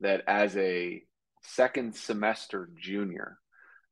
that 0.00 0.22
as 0.26 0.56
a 0.58 1.02
second 1.42 1.96
semester 1.96 2.68
junior 2.78 3.38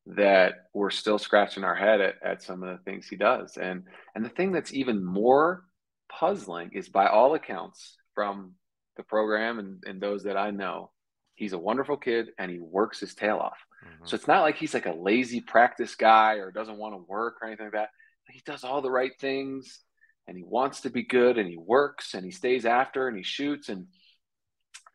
that 0.06 0.66
we're 0.75 0.90
still 0.90 1.18
scratching 1.18 1.64
our 1.64 1.75
head 1.75 2.02
at, 2.02 2.16
at 2.23 2.42
some 2.42 2.62
of 2.62 2.76
the 2.76 2.85
things 2.85 3.09
he 3.09 3.16
does 3.16 3.56
and 3.56 3.85
and 4.14 4.23
the 4.23 4.28
thing 4.28 4.52
that's 4.52 4.75
even 4.75 5.02
more 5.02 5.64
puzzling 6.11 6.68
is 6.75 6.90
by 6.90 7.06
all 7.06 7.35
accounts 7.35 7.97
from 8.14 8.52
the 8.99 9.02
program 9.02 9.59
and, 9.59 9.83
and 9.87 10.02
those 10.02 10.25
that 10.25 10.37
i 10.37 10.50
know 10.50 10.90
he's 11.37 11.54
a 11.54 11.59
wonderful 11.59 11.97
kid 11.97 12.26
and 12.38 12.50
he 12.50 12.59
works 12.59 13.00
his 13.00 13.14
tail 13.14 13.38
off 13.38 13.56
mm-hmm. 13.85 14.05
so 14.07 14.14
it's 14.14 14.29
not 14.29 14.43
like 14.43 14.57
he's 14.57 14.75
like 14.75 14.87
a 14.87 14.93
lazy 14.93 15.41
practice 15.41 15.95
guy 15.95 16.35
or 16.35 16.50
doesn't 16.50 16.79
want 16.79 16.95
to 16.95 17.05
work 17.09 17.37
or 17.41 17.47
anything 17.47 17.67
like 17.67 17.75
that 17.75 17.91
he 18.31 18.41
does 18.47 18.64
all 18.64 18.81
the 18.81 18.91
right 18.91 19.12
things 19.21 19.81
and 20.26 20.37
he 20.37 20.43
wants 20.43 20.81
to 20.81 20.91
be 20.91 21.03
good 21.03 21.38
and 21.38 21.49
he 21.49 21.57
works 21.57 22.14
and 22.14 22.25
he 22.25 22.31
stays 22.31 22.64
after 22.64 23.09
and 23.09 23.17
he 23.17 23.23
shoots 23.23 23.69
and 23.69 23.87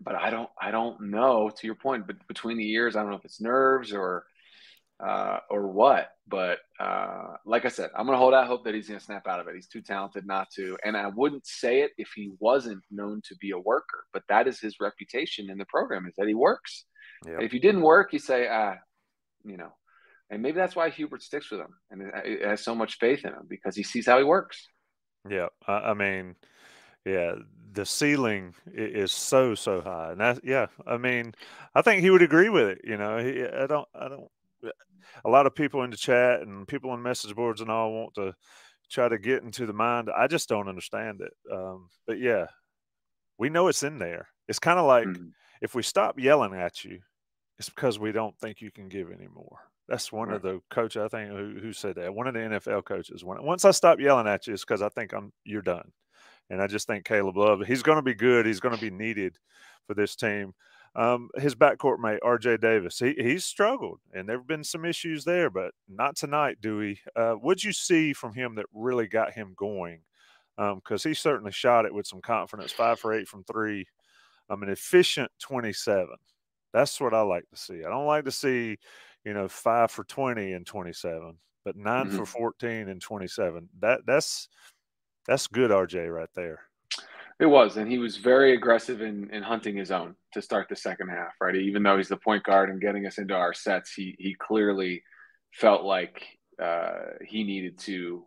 but 0.01 0.15
I 0.15 0.29
don't 0.29 0.50
I 0.60 0.72
don't 0.72 1.10
know 1.10 1.50
to 1.50 1.67
your 1.67 1.75
point. 1.75 2.08
But 2.08 2.25
between 2.27 2.58
the 2.58 2.63
years, 2.63 2.96
I 2.96 3.01
don't 3.01 3.12
know 3.12 3.17
if 3.17 3.25
it's 3.25 3.41
nerves 3.41 3.93
or 3.93 4.25
uh, 5.00 5.39
or 5.50 5.68
what. 5.68 6.10
But 6.27 6.60
uh, 6.79 7.36
like 7.46 7.65
I 7.65 7.70
said, 7.70 7.89
I'm 7.98 8.06
gonna 8.06 8.18
hold 8.18 8.34
out 8.34 8.48
hope 8.48 8.63
that 8.65 8.75
he's 8.75 8.88
gonna 8.88 9.00
snap 9.00 9.27
out 9.27 9.39
of 9.39 9.48
it. 9.48 9.56
He's 9.56 9.68
too 9.68 9.82
talented 9.82 10.25
not 10.25 10.50
to, 10.56 10.77
and 10.84 10.96
I 10.96 11.08
wouldn't 11.08 11.48
say 11.48 11.82
it 11.82 11.91
if 11.98 12.10
he 12.15 12.32
wasn't 12.39 12.84
known 12.91 13.22
to 13.27 13.36
be 13.38 13.51
a 13.51 13.60
worker. 13.60 14.06
But 14.13 14.24
that 14.29 14.48
is 14.48 14.60
his 14.60 14.79
reputation 14.79 15.50
in 15.50 15.58
the 15.58 15.65
program 15.65 16.06
is 16.08 16.13
that 16.18 16.27
he 16.27 16.36
works. 16.36 16.86
Yep. 17.25 17.41
If 17.41 17.53
you 17.53 17.60
didn't 17.60 17.82
work, 17.82 18.13
you 18.13 18.20
say 18.20 18.48
ah, 18.50 18.75
you 19.44 19.58
know. 19.58 19.72
And 20.32 20.44
maybe 20.44 20.58
that's 20.58 20.75
why 20.75 20.89
Hubert 20.91 21.24
sticks 21.24 21.50
with 21.50 21.62
him 21.62 21.74
and 21.89 22.12
has 22.44 22.63
so 22.63 22.75
much 22.75 23.00
faith 23.00 23.25
in 23.25 23.32
him 23.32 23.48
because 23.50 23.75
he 23.75 23.82
sees 23.82 24.06
how 24.06 24.20
he 24.20 24.24
works. 24.24 24.68
Yeah, 25.27 25.48
I 25.68 25.94
mean, 25.96 26.36
yeah, 27.06 27.34
the 27.72 27.86
ceiling 27.86 28.53
is 28.74 29.12
so 29.12 29.56
so 29.56 29.82
high, 29.82 30.12
and 30.12 30.22
that 30.22 30.39
yeah, 30.44 30.68
I 30.88 30.98
mean, 30.98 31.34
I 31.75 31.82
think 31.82 32.01
he 32.01 32.10
would 32.10 32.22
agree 32.22 32.50
with 32.50 32.68
it. 32.68 32.82
You 32.84 32.98
know, 32.98 33.18
he, 33.18 33.44
I 33.44 33.68
don't, 33.68 33.88
I 33.94 34.08
don't. 34.08 34.29
A 35.25 35.30
lot 35.30 35.46
of 35.46 35.56
people 35.56 35.84
in 35.84 35.89
the 35.89 35.98
chat 35.98 36.42
and 36.42 36.68
people 36.68 36.92
on 36.92 37.01
message 37.01 37.36
boards 37.36 37.62
and 37.62 37.70
all 37.70 37.92
want 37.92 38.13
to 38.16 38.34
try 38.89 39.08
to 39.08 39.18
get 39.18 39.44
into 39.44 39.66
the 39.66 39.74
mind. 39.74 40.10
I 40.16 40.28
just 40.28 40.50
don't 40.50 40.68
understand 40.68 41.22
it. 41.22 41.34
Um, 41.51 41.89
but 42.06 42.20
yeah, 42.20 42.48
we 43.38 43.50
know 43.50 43.68
it's 43.68 43.84
in 43.84 44.00
there. 44.00 44.28
It's 44.48 44.60
kind 44.60 44.80
of 44.80 44.86
like 44.86 45.08
mm-hmm. 45.08 45.28
if 45.62 45.75
we 45.75 45.84
stop 45.84 46.20
yelling 46.20 46.54
at 46.54 46.84
you, 46.84 47.00
it's 47.58 47.70
because 47.70 48.00
we 48.00 48.12
don't 48.12 48.38
think 48.39 48.62
you 48.62 48.72
can 48.72 48.89
give 48.89 49.12
anymore. 49.12 49.60
That's 49.88 50.12
one 50.12 50.30
right. 50.30 50.36
of 50.36 50.42
the 50.42 50.62
coach 50.70 50.98
I 50.98 51.08
think 51.08 51.32
who, 51.32 51.58
who 51.62 51.74
said 51.74 51.96
that. 51.96 52.13
One 52.13 52.28
of 52.28 52.34
the 52.34 52.39
NFL 52.39 52.86
coaches. 52.86 53.24
When, 53.24 53.44
once 53.44 53.66
I 53.66 53.72
stop 53.72 54.00
yelling 54.00 54.28
at 54.28 54.48
you, 54.48 54.54
it's 54.54 54.63
because 54.63 54.82
I 54.82 54.89
think 54.89 55.13
I'm 55.13 55.34
you're 55.44 55.62
done. 55.62 55.92
And 56.50 56.62
I 56.62 56.68
just 56.68 56.88
think 56.88 57.06
Caleb 57.06 57.38
Love, 57.38 57.62
he's 57.66 57.84
going 57.84 57.98
to 57.98 58.04
be 58.04 58.16
good. 58.16 58.46
He's 58.46 58.60
going 58.60 58.75
to 58.75 58.82
be 58.82 58.89
needed 58.89 59.38
for 59.88 59.94
this 59.94 60.16
team. 60.16 60.54
Um, 60.96 61.29
his 61.36 61.55
backcourt 61.55 62.00
mate, 62.00 62.19
RJ 62.24 62.62
Davis, 62.62 63.00
he, 63.00 63.13
he's 63.13 63.46
struggled 63.46 64.00
and 64.13 64.27
there 64.27 64.38
have 64.38 64.48
been 64.48 64.63
some 64.63 64.86
issues 64.86 65.24
there, 65.24 65.50
but 65.50 65.74
not 65.88 66.15
tonight, 66.15 66.58
Dewey. 66.62 67.00
Uh, 67.15 67.34
what'd 67.34 67.63
you 67.63 67.72
see 67.72 68.13
from 68.13 68.34
him 68.34 68.55
that 68.55 68.65
really 68.74 69.08
got 69.08 69.34
him 69.34 69.53
going? 69.55 70.00
Because 70.58 71.05
um, 71.05 71.10
he 71.10 71.13
certainly 71.13 71.51
shot 71.51 71.86
it 71.86 71.93
with 71.93 72.08
some 72.08 72.22
confidence, 72.22 72.72
five 72.72 73.00
for 73.00 73.13
eight 73.13 73.27
from 73.27 73.43
three. 73.43 73.86
I'm 74.50 74.63
an 74.63 74.69
efficient 74.69 75.31
27. 75.39 76.08
That's 76.74 77.00
what 77.00 77.13
I 77.13 77.22
like 77.22 77.50
to 77.50 77.55
see. 77.55 77.84
I 77.86 77.89
don't 77.89 78.05
like 78.05 78.25
to 78.25 78.31
see, 78.31 78.77
you 79.24 79.34
know, 79.34 79.48
five 79.48 79.91
for 79.91 80.03
20 80.03 80.53
and 80.53 80.65
27, 80.65 81.38
but 81.63 81.75
9 81.75 82.08
mm-hmm. 82.08 82.17
for 82.17 82.25
14 82.25 82.89
and 82.89 83.01
27. 83.01 83.69
That 83.79 84.01
that's 84.05 84.50
that's 85.27 85.48
good, 85.48 85.72
RJ, 85.72 86.13
right 86.13 86.29
there. 86.36 86.68
It 87.39 87.46
was, 87.46 87.77
and 87.77 87.89
he 87.89 87.98
was 88.00 88.17
very 88.17 88.53
aggressive 88.53 89.01
in, 89.01 89.29
in 89.31 89.43
hunting 89.43 89.77
his 89.77 89.91
own 89.91 90.15
to 90.34 90.41
start 90.41 90.67
the 90.67 90.75
second 90.75 91.08
half, 91.08 91.31
right? 91.39 91.55
Even 91.55 91.84
though 91.84 91.96
he's 91.96 92.10
the 92.10 92.17
point 92.17 92.43
guard 92.43 92.69
and 92.69 92.81
getting 92.81 93.05
us 93.05 93.17
into 93.17 93.34
our 93.34 93.53
sets, 93.53 93.93
he 93.93 94.15
he 94.19 94.36
clearly 94.36 95.03
felt 95.53 95.84
like 95.84 96.25
uh, 96.62 97.13
he 97.25 97.43
needed 97.46 97.79
to 97.79 98.25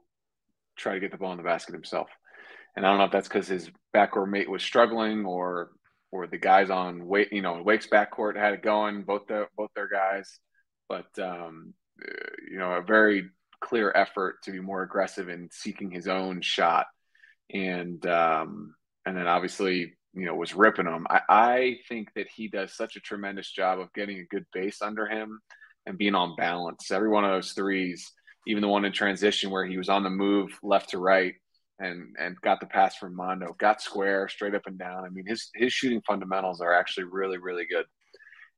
try 0.77 0.95
to 0.95 1.01
get 1.01 1.11
the 1.11 1.19
ball 1.19 1.33
in 1.33 1.37
the 1.37 1.45
basket 1.45 1.75
himself. 1.75 2.09
And 2.75 2.87
I 2.87 2.89
don't 2.89 2.99
know 2.99 3.05
if 3.05 3.13
that's 3.13 3.29
because 3.29 3.47
his 3.47 3.71
backcourt 3.95 4.31
mate 4.31 4.49
was 4.51 4.63
struggling 4.63 5.27
or 5.27 5.73
or 6.11 6.27
the 6.27 6.39
guys 6.39 6.71
on 6.71 7.07
wait 7.07 7.33
you 7.33 7.43
know, 7.43 7.63
Wake's 7.63 7.87
backcourt 7.87 8.37
had 8.37 8.55
it 8.55 8.63
going, 8.63 9.03
both 9.03 9.27
the 9.27 9.47
both 9.59 9.71
their 9.75 9.89
guys. 9.89 10.39
But 10.89 11.19
um, 11.19 11.75
you 12.51 12.59
know, 12.59 12.73
a 12.73 12.83
very 12.83 13.29
clear 13.61 13.93
effort 13.95 14.37
to 14.45 14.53
be 14.53 14.61
more 14.61 14.83
aggressive 14.83 15.29
in 15.29 15.51
seeking 15.53 15.91
his 15.91 16.09
own 16.09 16.41
shot, 16.41 16.87
and 17.53 18.05
um, 18.07 18.75
and 19.07 19.17
then 19.17 19.27
obviously 19.27 19.95
you 20.15 20.27
know 20.27 20.35
was 20.35 20.55
ripping 20.55 20.87
them. 20.87 21.07
I, 21.09 21.21
I 21.29 21.77
think 21.89 22.09
that 22.15 22.29
he 22.29 22.49
does 22.49 22.75
such 22.75 22.97
a 22.97 23.01
tremendous 23.01 23.51
job 23.51 23.81
of 23.81 23.93
getting 23.93 24.19
a 24.19 24.35
good 24.35 24.45
base 24.53 24.83
under 24.83 25.07
him 25.07 25.41
and 25.87 25.99
being 25.99 26.15
on 26.15 26.37
balance. 26.37 26.91
Every 26.91 27.09
one 27.09 27.25
of 27.25 27.31
those 27.31 27.53
threes, 27.53 28.13
even 28.47 28.63
the 28.63 28.69
one 28.69 28.85
in 28.85 28.93
transition 28.93 29.51
where 29.51 29.65
he 29.65 29.79
was 29.79 29.89
on 29.89 30.03
the 30.03 30.11
move 30.11 30.59
left 30.63 30.91
to 30.91 30.99
right 30.99 31.35
and 31.79 32.15
and 32.19 32.41
got 32.43 32.61
the 32.61 32.67
pass 32.67 32.97
from 32.97 33.17
Mondo, 33.17 33.55
got 33.59 33.81
square 33.81 34.29
straight 34.29 34.55
up 34.55 34.67
and 34.67 34.79
down. 34.79 35.05
I 35.05 35.09
mean, 35.09 35.27
his 35.27 35.51
his 35.55 35.73
shooting 35.73 36.03
fundamentals 36.07 36.61
are 36.61 36.73
actually 36.73 37.05
really 37.05 37.39
really 37.39 37.67
good, 37.67 37.87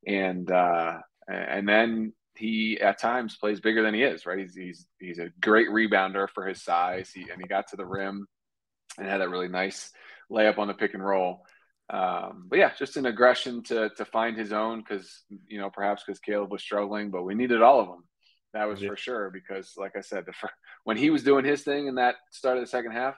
and 0.06 0.50
uh, 0.50 0.98
and 1.28 1.68
then 1.68 2.12
he 2.36 2.80
at 2.80 2.98
times 2.98 3.36
plays 3.36 3.60
bigger 3.60 3.82
than 3.82 3.94
he 3.94 4.02
is. 4.02 4.26
Right, 4.26 4.40
he's 4.40 4.54
he's 4.54 4.86
he's 4.98 5.18
a 5.18 5.30
great 5.40 5.68
rebounder 5.68 6.28
for 6.28 6.46
his 6.46 6.62
size. 6.62 7.10
He 7.14 7.22
and 7.30 7.40
he 7.40 7.46
got 7.46 7.68
to 7.68 7.76
the 7.76 7.86
rim 7.86 8.26
and 8.98 9.08
had 9.08 9.20
that 9.20 9.30
really 9.30 9.48
nice 9.48 9.90
layup 10.30 10.58
on 10.58 10.68
the 10.68 10.74
pick 10.74 10.94
and 10.94 11.04
roll. 11.04 11.44
Um, 11.90 12.46
but 12.48 12.58
yeah, 12.58 12.72
just 12.78 12.96
an 12.96 13.06
aggression 13.06 13.62
to 13.64 13.90
to 13.90 14.04
find 14.04 14.36
his 14.36 14.52
own 14.52 14.80
because 14.80 15.22
you 15.46 15.58
know 15.58 15.70
perhaps 15.70 16.02
because 16.04 16.18
Caleb 16.18 16.50
was 16.50 16.62
struggling, 16.62 17.10
but 17.10 17.24
we 17.24 17.34
needed 17.34 17.62
all 17.62 17.80
of 17.80 17.88
them. 17.88 18.04
That 18.54 18.68
was 18.68 18.80
yeah. 18.80 18.88
for 18.88 18.96
sure 18.96 19.30
because, 19.30 19.72
like 19.76 19.96
I 19.96 20.00
said, 20.00 20.24
the, 20.26 20.32
first, 20.32 20.54
when 20.84 20.96
he 20.96 21.10
was 21.10 21.24
doing 21.24 21.44
his 21.44 21.62
thing 21.62 21.88
in 21.88 21.96
that 21.96 22.14
start 22.30 22.56
of 22.56 22.62
the 22.62 22.68
second 22.68 22.92
half, 22.92 23.16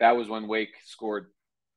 that 0.00 0.16
was 0.16 0.28
when 0.28 0.48
Wake 0.48 0.74
scored 0.84 1.26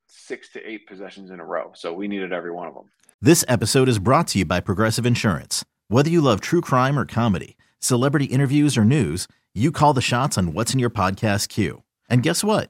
six 0.08 0.52
to 0.54 0.62
eight 0.68 0.88
possessions 0.88 1.30
in 1.30 1.40
a 1.40 1.46
row. 1.46 1.72
So 1.76 1.94
we 1.94 2.08
needed 2.08 2.32
every 2.32 2.52
one 2.52 2.68
of 2.68 2.74
them. 2.74 2.86
This 3.22 3.46
episode 3.48 3.90
is 3.90 4.00
brought 4.00 4.28
to 4.30 4.40
you 4.40 4.46
by 4.46 4.62
Progressive 4.62 5.06
Insurance. 5.06 5.64
Whether 5.90 6.10
you 6.10 6.22
love 6.22 6.42
true 6.42 6.62
crime 6.62 6.98
or 6.98 7.06
comedy, 7.06 7.58
celebrity 7.80 8.26
interviews 8.26 8.78
or 8.78 8.86
news, 8.86 9.28
you 9.54 9.72
call 9.72 9.94
the 9.94 10.02
shots 10.02 10.38
on 10.38 10.54
what's 10.54 10.74
in 10.74 10.80
your 10.80 10.90
podcast 10.90 11.50
queue. 11.50 11.84
And 12.10 12.24
guess 12.24 12.44
what? 12.44 12.70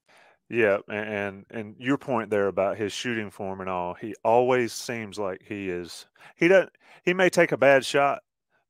Yeah, 0.51 0.79
and 0.89 1.45
and 1.49 1.75
your 1.79 1.97
point 1.97 2.29
there 2.29 2.47
about 2.47 2.75
his 2.75 2.91
shooting 2.91 3.31
form 3.31 3.61
and 3.61 3.69
all, 3.69 3.93
he 3.93 4.13
always 4.25 4.73
seems 4.73 5.17
like 5.17 5.41
he 5.47 5.69
is. 5.69 6.07
He 6.35 6.49
doesn't. 6.49 6.73
He 7.05 7.13
may 7.13 7.29
take 7.29 7.53
a 7.53 7.57
bad 7.57 7.85
shot, 7.85 8.19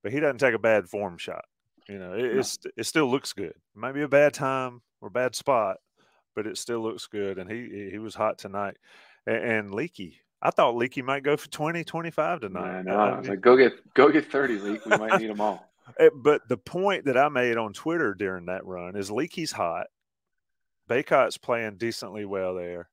but 0.03 0.11
he 0.11 0.19
doesn't 0.19 0.37
take 0.37 0.53
a 0.53 0.59
bad 0.59 0.87
form 0.87 1.17
shot. 1.17 1.43
You 1.89 1.97
know, 1.97 2.13
it, 2.13 2.35
no. 2.35 2.71
it 2.77 2.83
still 2.85 3.09
looks 3.09 3.33
good. 3.33 3.49
It 3.49 3.55
might 3.73 3.93
be 3.93 4.03
a 4.03 4.07
bad 4.07 4.35
time 4.35 4.83
or 5.01 5.09
bad 5.09 5.33
spot, 5.35 5.77
but 6.35 6.45
it 6.45 6.59
still 6.59 6.81
looks 6.81 7.07
good. 7.07 7.39
And 7.39 7.49
he 7.51 7.89
he 7.89 7.97
was 7.97 8.13
hot 8.13 8.37
tonight. 8.37 8.77
And, 9.25 9.43
and 9.43 9.73
Leaky, 9.73 10.19
I 10.39 10.51
thought 10.51 10.75
Leaky 10.75 11.01
might 11.01 11.23
go 11.23 11.35
for 11.35 11.49
20, 11.49 11.83
25 11.83 12.41
tonight. 12.41 12.77
I 12.77 12.81
know. 12.83 12.95
I 12.95 13.17
was 13.17 13.27
like, 13.27 13.41
go 13.41 13.57
get 13.57 13.73
go 13.95 14.11
get 14.11 14.31
thirty, 14.31 14.59
Leak. 14.59 14.85
We 14.85 14.97
might 14.97 15.19
need 15.19 15.31
them 15.31 15.41
all. 15.41 15.67
Eh, 15.99 16.09
but 16.15 16.47
the 16.47 16.55
point 16.55 17.03
that 17.05 17.17
I 17.17 17.27
made 17.27 17.57
on 17.57 17.73
Twitter 17.73 18.13
during 18.13 18.45
that 18.45 18.65
run 18.65 18.95
is 18.95 19.11
Leaky's 19.11 19.51
hot. 19.51 19.87
Bacot's 20.91 21.37
playing 21.37 21.77
decently 21.77 22.25
well 22.25 22.53
there. 22.53 22.89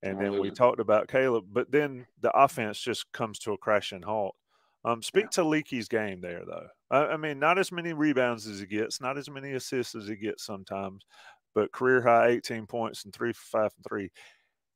And 0.00 0.20
then 0.20 0.38
we 0.38 0.52
talked 0.52 0.78
about 0.78 1.08
Caleb, 1.08 1.46
but 1.50 1.72
then 1.72 2.06
the 2.20 2.30
offense 2.30 2.78
just 2.78 3.10
comes 3.10 3.40
to 3.40 3.52
a 3.52 3.58
crashing 3.58 4.02
halt. 4.02 4.36
Um, 4.84 5.02
speak 5.02 5.24
yeah. 5.24 5.30
to 5.30 5.44
Leaky's 5.44 5.88
game 5.88 6.20
there, 6.20 6.42
though. 6.46 6.68
I, 6.88 7.14
I, 7.14 7.16
mean, 7.16 7.40
not 7.40 7.58
as 7.58 7.72
many 7.72 7.92
rebounds 7.92 8.46
as 8.46 8.60
he 8.60 8.66
gets, 8.66 9.00
not 9.00 9.18
as 9.18 9.28
many 9.28 9.54
assists 9.54 9.96
as 9.96 10.06
he 10.06 10.14
gets 10.14 10.44
sometimes, 10.44 11.04
but 11.52 11.72
career 11.72 12.00
high 12.00 12.28
18 12.28 12.68
points 12.68 13.04
and 13.04 13.12
three 13.12 13.32
for 13.32 13.42
five 13.42 13.72
and 13.76 13.84
three. 13.88 14.12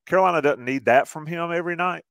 Carolina 0.06 0.42
doesn't 0.42 0.64
need 0.64 0.86
that 0.86 1.06
from 1.06 1.26
him 1.26 1.52
every 1.52 1.76
night, 1.76 2.02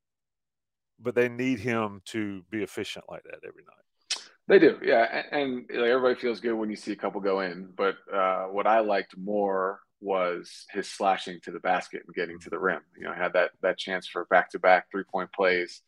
but 1.02 1.16
they 1.16 1.28
need 1.28 1.60
him 1.60 2.02
to 2.06 2.44
be 2.50 2.64
efficient 2.64 3.04
like 3.10 3.24
that 3.24 3.40
every 3.46 3.64
night. 3.64 4.22
They 4.48 4.60
do, 4.60 4.80
yeah, 4.82 5.24
and, 5.34 5.68
and 5.70 5.82
like, 5.82 5.90
everybody 5.90 6.16
feels 6.16 6.40
good 6.40 6.54
when 6.54 6.70
you 6.70 6.78
see 6.78 6.94
a 6.94 6.96
couple 6.96 7.20
go 7.20 7.42
in. 7.42 7.68
But 7.76 7.96
uh, 8.14 8.46
what 8.46 8.66
I 8.66 8.80
liked 8.80 9.18
more 9.18 9.82
was 10.02 10.66
his 10.72 10.90
slashing 10.90 11.40
to 11.44 11.52
the 11.52 11.60
basket 11.60 12.04
and 12.06 12.16
getting 12.16 12.40
to 12.40 12.50
the 12.50 12.60
rim. 12.60 12.82
You 12.98 13.06
know, 13.06 13.14
had 13.14 13.34
that 13.34 13.52
that 13.62 13.78
chance 13.78 14.08
for 14.08 14.26
back 14.30 14.52
to 14.52 14.60
back 14.60 14.86
three 14.92 15.04
point 15.04 15.32
plays. 15.34 15.82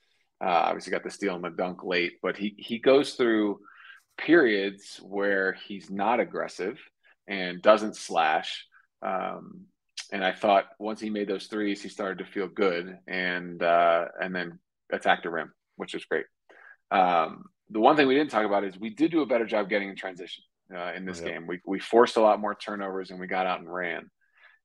Uh, 0.44 0.48
obviously, 0.50 0.92
got 0.92 1.04
the 1.04 1.12
steal 1.12 1.36
and 1.36 1.44
the 1.44 1.50
dunk 1.50 1.84
late, 1.84 2.14
but 2.22 2.38
he 2.38 2.56
he 2.58 2.80
goes 2.80 3.14
through 3.14 3.60
periods 4.18 5.00
where 5.04 5.54
he's 5.68 5.90
not 5.90 6.20
aggressive 6.20 6.80
and 7.28 7.62
doesn't 7.62 7.96
slash. 7.96 8.66
Um, 9.02 9.66
and 10.12 10.24
I 10.26 10.34
thought 10.34 10.66
once 10.78 11.00
he 11.00 11.10
made 11.10 11.30
those 11.30 11.48
threes, 11.48 11.82
he 11.82 11.90
started 11.90 12.18
to 12.20 12.32
feel 12.32 12.48
good 12.48 12.98
and 13.08 13.62
uh, 13.64 14.06
and 14.20 14.36
then 14.36 14.60
attacked 14.92 15.24
the 15.24 15.30
rim, 15.30 15.54
which 15.78 15.94
was 15.94 16.06
great. 16.06 16.26
Um, 16.92 17.46
the 17.70 17.80
one 17.80 17.96
thing 17.96 18.08
we 18.08 18.16
didn't 18.16 18.32
talk 18.32 18.46
about 18.46 18.66
is 18.66 18.78
we 18.78 18.90
did 18.90 19.12
do 19.12 19.22
a 19.22 19.26
better 19.26 19.46
job 19.46 19.70
getting 19.70 19.90
in 19.90 19.96
transition 19.96 20.44
uh, 20.76 20.94
in 20.96 21.06
this 21.06 21.20
game. 21.20 21.48
We, 21.48 21.62
we 21.66 21.80
forced 21.80 22.18
a 22.18 22.22
lot 22.22 22.40
more 22.40 22.56
turnovers 22.56 23.12
and 23.12 23.20
we 23.20 23.28
got 23.28 23.48
out 23.48 23.60
and 23.60 23.72
ran. 23.72 24.10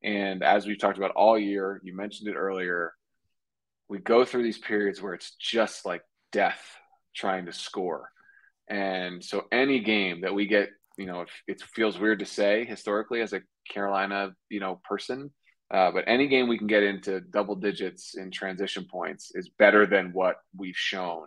And 0.03 0.43
as 0.43 0.67
we've 0.67 0.79
talked 0.79 0.99
about 0.99 1.13
all 1.13 1.39
year, 1.39 1.81
you 1.83 1.97
mentioned 1.97 2.29
it 2.29 2.37
earlier, 2.37 2.93
we 3.89 3.99
go 3.99 4.25
through 4.25 4.43
these 4.43 4.59
periods 4.59 5.01
where 5.01 5.15
it's 5.15 5.35
just 5.37 5.87
like 5.87 6.03
death 6.33 6.63
trying 7.15 7.47
to 7.47 7.53
score. 7.53 8.11
And 8.69 9.25
so 9.25 9.45
any 9.53 9.81
game 9.81 10.23
that 10.23 10.35
we 10.35 10.47
get, 10.47 10.71
you 10.99 11.07
know, 11.07 11.23
it, 11.23 11.29
it 11.47 11.63
feels 11.63 11.99
weird 11.99 12.19
to 12.21 12.27
say 12.27 12.65
historically 12.65 13.21
as 13.21 13.33
a 13.33 13.43
Carolina, 13.69 14.33
you 14.49 14.61
know, 14.61 14.81
person, 14.89 15.31
uh, 15.73 15.91
but 15.91 16.05
any 16.07 16.29
game 16.29 16.49
we 16.49 16.59
can 16.59 16.67
get 16.67 16.83
into 16.83 17.21
double 17.21 17.57
digits 17.57 18.15
in 18.17 18.31
transition 18.31 18.87
points 18.91 19.33
is 19.35 19.49
better 19.59 19.87
than 19.87 20.13
what 20.13 20.37
we've 20.57 20.77
shown, 20.77 21.27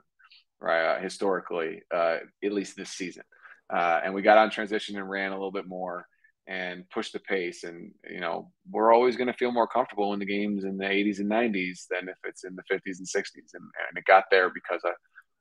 right? 0.61 0.95
Uh, 0.95 1.01
historically, 1.01 1.81
uh, 1.93 2.17
at 2.43 2.53
least 2.53 2.77
this 2.77 2.91
season. 2.91 3.23
Uh, 3.69 4.01
and 4.03 4.13
we 4.13 4.21
got 4.21 4.37
on 4.37 4.49
transition 4.49 4.97
and 4.97 5.09
ran 5.09 5.31
a 5.31 5.35
little 5.35 5.51
bit 5.51 5.67
more 5.67 6.07
and 6.47 6.89
pushed 6.89 7.13
the 7.13 7.19
pace. 7.19 7.63
And 7.63 7.91
you 8.09 8.19
know, 8.19 8.51
we're 8.69 8.93
always 8.93 9.15
going 9.15 9.27
to 9.27 9.33
feel 9.33 9.51
more 9.51 9.67
comfortable 9.67 10.13
in 10.13 10.19
the 10.19 10.25
games 10.25 10.63
in 10.63 10.77
the 10.77 10.85
80s 10.85 11.19
and 11.19 11.29
90s 11.29 11.85
than 11.89 12.09
if 12.09 12.17
it's 12.23 12.43
in 12.43 12.55
the 12.55 12.63
50s 12.63 12.97
and 12.97 13.07
60s. 13.07 13.53
And, 13.53 13.63
and 13.63 13.97
it 13.97 14.05
got 14.05 14.25
there 14.31 14.49
because 14.49 14.81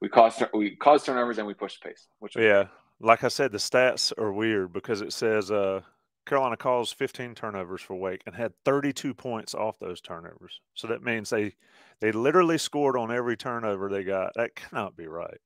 we 0.00 0.08
caused 0.08 0.42
we 0.52 0.76
caused 0.76 1.06
turnovers 1.06 1.38
and 1.38 1.46
we 1.46 1.54
pushed 1.54 1.82
the 1.82 1.88
pace. 1.88 2.06
Which 2.18 2.36
yeah, 2.36 2.66
like 3.00 3.24
I 3.24 3.28
said, 3.28 3.52
the 3.52 3.58
stats 3.58 4.12
are 4.18 4.32
weird 4.32 4.72
because 4.72 5.00
it 5.00 5.12
says 5.14 5.50
uh, 5.50 5.80
Carolina 6.26 6.58
caused 6.58 6.94
15 6.94 7.34
turnovers 7.34 7.80
for 7.80 7.96
Wake 7.96 8.22
and 8.26 8.34
had 8.34 8.52
32 8.66 9.14
points 9.14 9.54
off 9.54 9.78
those 9.78 10.02
turnovers. 10.02 10.60
So 10.74 10.88
that 10.88 11.02
means 11.02 11.30
they 11.30 11.54
they 12.00 12.12
literally 12.12 12.58
scored 12.58 12.98
on 12.98 13.10
every 13.10 13.36
turnover 13.36 13.88
they 13.88 14.04
got. 14.04 14.34
That 14.34 14.54
cannot 14.54 14.94
be 14.96 15.06
right 15.06 15.38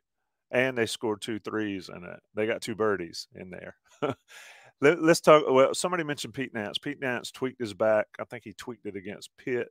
and 0.53 0.77
they 0.77 0.87
scored 0.87 1.21
two 1.21 1.39
threes 1.41 1.89
in 1.89 2.05
it. 2.05 2.21
They 2.35 2.47
got 2.47 2.61
two 2.61 2.75
birdies 2.75 3.27
in 3.35 3.51
there. 3.51 3.75
Let, 4.81 4.99
us 4.99 5.21
talk. 5.21 5.45
Well, 5.49 5.75
somebody 5.75 6.05
mentioned 6.05 6.35
Pete 6.35 6.53
Nance. 6.53 6.79
Pete 6.79 7.01
Nance 7.01 7.31
tweaked 7.31 7.61
his 7.61 7.73
back. 7.75 8.07
I 8.21 8.25
think 8.25 8.45
he 8.45 8.53
tweaked 8.53 8.87
it 8.87 8.97
against 8.97 9.31
Pitt, 9.39 9.71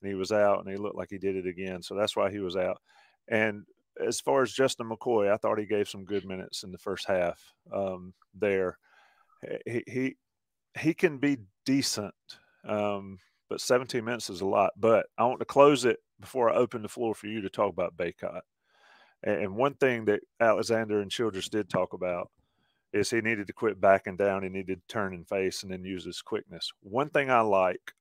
and 0.00 0.10
he 0.10 0.14
was 0.14 0.32
out, 0.32 0.60
and 0.60 0.68
he 0.68 0.76
looked 0.76 0.96
like 0.96 1.10
he 1.10 1.18
did 1.18 1.36
it 1.36 1.46
again. 1.46 1.82
So 1.82 1.94
that's 1.94 2.16
why 2.16 2.30
he 2.30 2.40
was 2.40 2.56
out. 2.56 2.78
And 3.28 3.64
as 4.04 4.20
far 4.20 4.42
as 4.42 4.52
Justin 4.52 4.90
McKoy, 4.90 5.30
I 5.30 5.36
thought 5.36 5.58
he 5.58 5.66
gave 5.66 5.88
some 5.88 6.04
good 6.04 6.26
minutes 6.26 6.64
in 6.64 6.72
the 6.72 6.78
first 6.78 7.06
half 7.06 7.40
um, 7.72 8.14
there. 8.34 8.78
He, 9.66 9.82
he 9.86 10.16
he 10.80 10.94
can 10.94 11.18
be 11.18 11.38
decent. 11.64 12.14
Um, 12.66 13.18
but 13.48 13.60
17 13.60 14.04
minutes 14.04 14.28
is 14.30 14.40
a 14.40 14.46
lot. 14.46 14.72
But 14.76 15.06
I 15.16 15.24
want 15.24 15.38
to 15.38 15.44
close 15.44 15.84
it 15.84 15.98
before 16.18 16.50
I 16.50 16.56
open 16.56 16.82
the 16.82 16.88
floor 16.88 17.14
for 17.14 17.26
you 17.26 17.40
to 17.42 17.50
talk 17.50 17.72
about 17.72 17.96
Bacot. 17.96 18.40
And 19.26 19.56
one 19.56 19.74
thing 19.74 20.04
that 20.04 20.20
Alexander 20.40 21.00
and 21.00 21.10
Childress 21.10 21.48
did 21.48 21.68
talk 21.68 21.92
about 21.92 22.30
is 22.92 23.10
he 23.10 23.20
needed 23.20 23.48
to 23.48 23.52
quit 23.52 23.80
backing 23.80 24.16
down. 24.16 24.44
He 24.44 24.48
needed 24.48 24.80
to 24.80 24.92
turn 24.92 25.12
and 25.12 25.28
face 25.28 25.64
and 25.64 25.72
then 25.72 25.84
use 25.84 26.04
his 26.04 26.22
quickness. 26.22 26.72
One 26.80 27.10
thing 27.10 27.28
I 27.28 27.40
like 27.40 27.92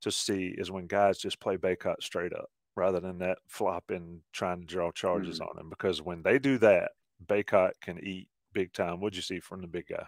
to 0.00 0.10
see 0.10 0.54
is 0.56 0.70
when 0.70 0.86
guys 0.86 1.18
just 1.18 1.38
play 1.38 1.58
Bacot 1.58 1.96
straight 2.00 2.32
up 2.32 2.50
rather 2.76 2.98
than 2.98 3.18
that 3.18 3.38
flopping, 3.46 4.22
trying 4.32 4.60
to 4.60 4.66
draw 4.66 4.90
charges 4.90 5.38
mm-hmm. 5.38 5.50
on 5.50 5.64
him. 5.64 5.70
Because 5.70 6.00
when 6.00 6.22
they 6.22 6.38
do 6.38 6.56
that, 6.58 6.92
Bacot 7.26 7.72
can 7.82 8.02
eat 8.02 8.28
big 8.54 8.72
time. 8.72 9.00
What'd 9.00 9.16
you 9.16 9.22
see 9.22 9.40
from 9.40 9.60
the 9.60 9.66
big 9.66 9.88
guy? 9.88 10.06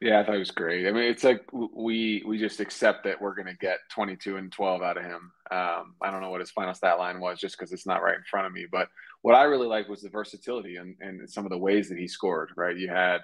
Yeah, 0.00 0.18
I 0.20 0.24
thought 0.24 0.38
was 0.38 0.50
great. 0.50 0.86
I 0.86 0.92
mean, 0.92 1.04
it's 1.04 1.24
like 1.24 1.42
we 1.52 2.22
we 2.26 2.38
just 2.38 2.60
accept 2.60 3.04
that 3.04 3.20
we're 3.20 3.34
going 3.34 3.48
to 3.48 3.56
get 3.56 3.78
22 3.92 4.38
and 4.38 4.50
12 4.50 4.80
out 4.80 4.96
of 4.96 5.04
him. 5.04 5.30
Um, 5.50 5.94
I 6.00 6.10
don't 6.10 6.22
know 6.22 6.30
what 6.30 6.40
his 6.40 6.50
final 6.50 6.72
stat 6.72 6.98
line 6.98 7.20
was, 7.20 7.38
just 7.38 7.58
because 7.58 7.70
it's 7.72 7.86
not 7.86 8.02
right 8.02 8.16
in 8.16 8.22
front 8.30 8.46
of 8.46 8.52
me. 8.54 8.66
But 8.70 8.88
what 9.20 9.34
I 9.34 9.42
really 9.42 9.66
liked 9.66 9.90
was 9.90 10.00
the 10.00 10.08
versatility 10.08 10.76
and, 10.76 10.96
and 11.00 11.28
some 11.28 11.44
of 11.44 11.50
the 11.50 11.58
ways 11.58 11.90
that 11.90 11.98
he 11.98 12.08
scored. 12.08 12.50
Right, 12.56 12.78
you 12.78 12.88
had 12.88 13.18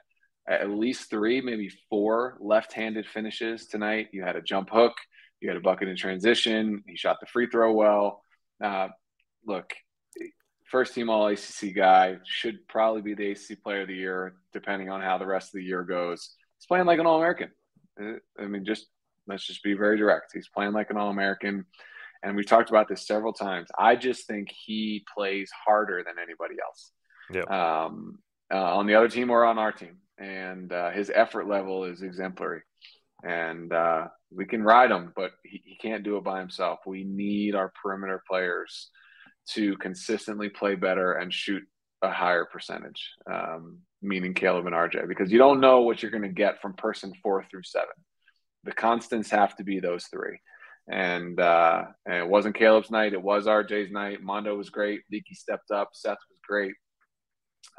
at 0.46 0.68
least 0.68 1.08
three, 1.08 1.40
maybe 1.40 1.70
four 1.88 2.36
left-handed 2.40 3.06
finishes 3.06 3.66
tonight. 3.68 4.08
You 4.12 4.22
had 4.22 4.36
a 4.36 4.42
jump 4.42 4.68
hook, 4.70 4.92
you 5.40 5.48
had 5.48 5.56
a 5.56 5.60
bucket 5.62 5.88
in 5.88 5.96
transition. 5.96 6.84
He 6.86 6.94
shot 6.96 7.20
the 7.20 7.26
free 7.26 7.46
throw 7.50 7.72
well. 7.72 8.22
Uh, 8.62 8.88
look, 9.46 9.72
first 10.70 10.94
team 10.94 11.08
All 11.08 11.26
ACC 11.28 11.74
guy 11.74 12.18
should 12.26 12.68
probably 12.68 13.00
be 13.00 13.14
the 13.14 13.30
ACC 13.30 13.62
Player 13.62 13.82
of 13.82 13.88
the 13.88 13.94
Year, 13.94 14.34
depending 14.52 14.90
on 14.90 15.00
how 15.00 15.16
the 15.16 15.26
rest 15.26 15.48
of 15.48 15.58
the 15.58 15.64
year 15.64 15.82
goes 15.82 16.35
he's 16.58 16.66
playing 16.66 16.86
like 16.86 16.98
an 16.98 17.06
All 17.06 17.18
American. 17.18 17.50
Uh, 18.00 18.14
I 18.38 18.46
mean, 18.46 18.64
just 18.64 18.86
let's 19.26 19.46
just 19.46 19.62
be 19.62 19.74
very 19.74 19.96
direct. 19.96 20.32
He's 20.32 20.48
playing 20.48 20.72
like 20.72 20.90
an 20.90 20.96
All 20.96 21.10
American. 21.10 21.66
And 22.22 22.36
we've 22.36 22.46
talked 22.46 22.70
about 22.70 22.88
this 22.88 23.06
several 23.06 23.32
times. 23.32 23.68
I 23.78 23.94
just 23.94 24.26
think 24.26 24.48
he 24.50 25.04
plays 25.14 25.50
harder 25.66 26.02
than 26.04 26.14
anybody 26.20 26.56
else. 26.64 26.92
Yep. 27.32 27.50
Um, 27.50 28.18
uh, 28.52 28.76
on 28.76 28.86
the 28.86 28.94
other 28.94 29.08
team 29.08 29.30
or 29.30 29.44
on 29.44 29.58
our 29.58 29.72
team. 29.72 29.98
And 30.18 30.72
uh, 30.72 30.90
his 30.90 31.10
effort 31.14 31.46
level 31.46 31.84
is 31.84 32.02
exemplary. 32.02 32.62
And 33.22 33.72
uh, 33.72 34.08
we 34.30 34.46
can 34.46 34.62
ride 34.62 34.90
him, 34.90 35.12
but 35.14 35.32
he, 35.44 35.62
he 35.64 35.76
can't 35.76 36.04
do 36.04 36.16
it 36.16 36.24
by 36.24 36.38
himself. 36.40 36.80
We 36.86 37.04
need 37.04 37.54
our 37.54 37.72
perimeter 37.82 38.22
players 38.28 38.90
to 39.50 39.76
consistently 39.76 40.48
play 40.48 40.74
better 40.74 41.12
and 41.12 41.32
shoot 41.32 41.62
a 42.02 42.10
higher 42.10 42.44
percentage. 42.44 43.10
Um, 43.30 43.78
meaning 44.02 44.34
Caleb 44.34 44.66
and 44.66 44.74
RJ, 44.74 45.08
because 45.08 45.32
you 45.32 45.38
don't 45.38 45.60
know 45.60 45.80
what 45.80 46.02
you're 46.02 46.10
going 46.10 46.22
to 46.22 46.28
get 46.28 46.60
from 46.60 46.74
person 46.74 47.12
four 47.22 47.44
through 47.50 47.64
seven. 47.64 47.94
The 48.64 48.72
constants 48.72 49.30
have 49.30 49.56
to 49.56 49.64
be 49.64 49.80
those 49.80 50.06
three. 50.06 50.38
And, 50.88 51.40
uh, 51.40 51.84
and 52.04 52.16
it 52.16 52.28
wasn't 52.28 52.56
Caleb's 52.56 52.90
night. 52.90 53.12
It 53.12 53.22
was 53.22 53.46
RJ's 53.46 53.90
night. 53.90 54.22
Mondo 54.22 54.56
was 54.56 54.70
great. 54.70 55.00
Leaky 55.10 55.34
stepped 55.34 55.70
up. 55.70 55.90
Seth 55.92 56.18
was 56.30 56.38
great. 56.46 56.74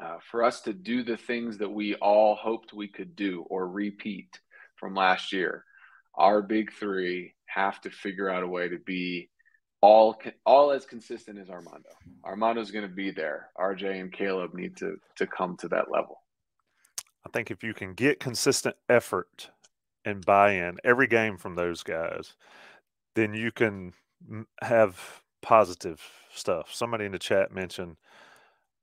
Uh, 0.02 0.18
for 0.30 0.44
us 0.44 0.60
to 0.62 0.72
do 0.72 1.02
the 1.02 1.16
things 1.16 1.58
that 1.58 1.70
we 1.70 1.94
all 1.96 2.34
hoped 2.34 2.72
we 2.72 2.88
could 2.88 3.16
do 3.16 3.44
or 3.48 3.66
repeat 3.68 4.28
from 4.76 4.94
last 4.94 5.32
year, 5.32 5.64
our 6.14 6.42
big 6.42 6.72
three 6.72 7.34
have 7.46 7.80
to 7.80 7.90
figure 7.90 8.28
out 8.28 8.42
a 8.42 8.48
way 8.48 8.68
to 8.68 8.78
be 8.78 9.30
all 9.80 10.20
all 10.44 10.70
as 10.70 10.84
consistent 10.84 11.38
as 11.38 11.50
Armando. 11.50 11.90
Armando's 12.24 12.70
going 12.70 12.88
to 12.88 12.94
be 12.94 13.10
there. 13.10 13.50
RJ 13.58 14.00
and 14.00 14.12
Caleb 14.12 14.54
need 14.54 14.76
to 14.78 14.96
to 15.16 15.26
come 15.26 15.56
to 15.58 15.68
that 15.68 15.90
level. 15.90 16.22
I 17.26 17.30
think 17.30 17.50
if 17.50 17.62
you 17.62 17.74
can 17.74 17.94
get 17.94 18.20
consistent 18.20 18.76
effort 18.88 19.50
and 20.04 20.24
buy-in 20.24 20.78
every 20.84 21.06
game 21.06 21.36
from 21.36 21.56
those 21.56 21.82
guys, 21.82 22.34
then 23.14 23.34
you 23.34 23.52
can 23.52 23.92
have 24.62 25.22
positive 25.42 26.00
stuff. 26.32 26.72
Somebody 26.72 27.04
in 27.04 27.12
the 27.12 27.18
chat 27.18 27.52
mentioned 27.52 27.96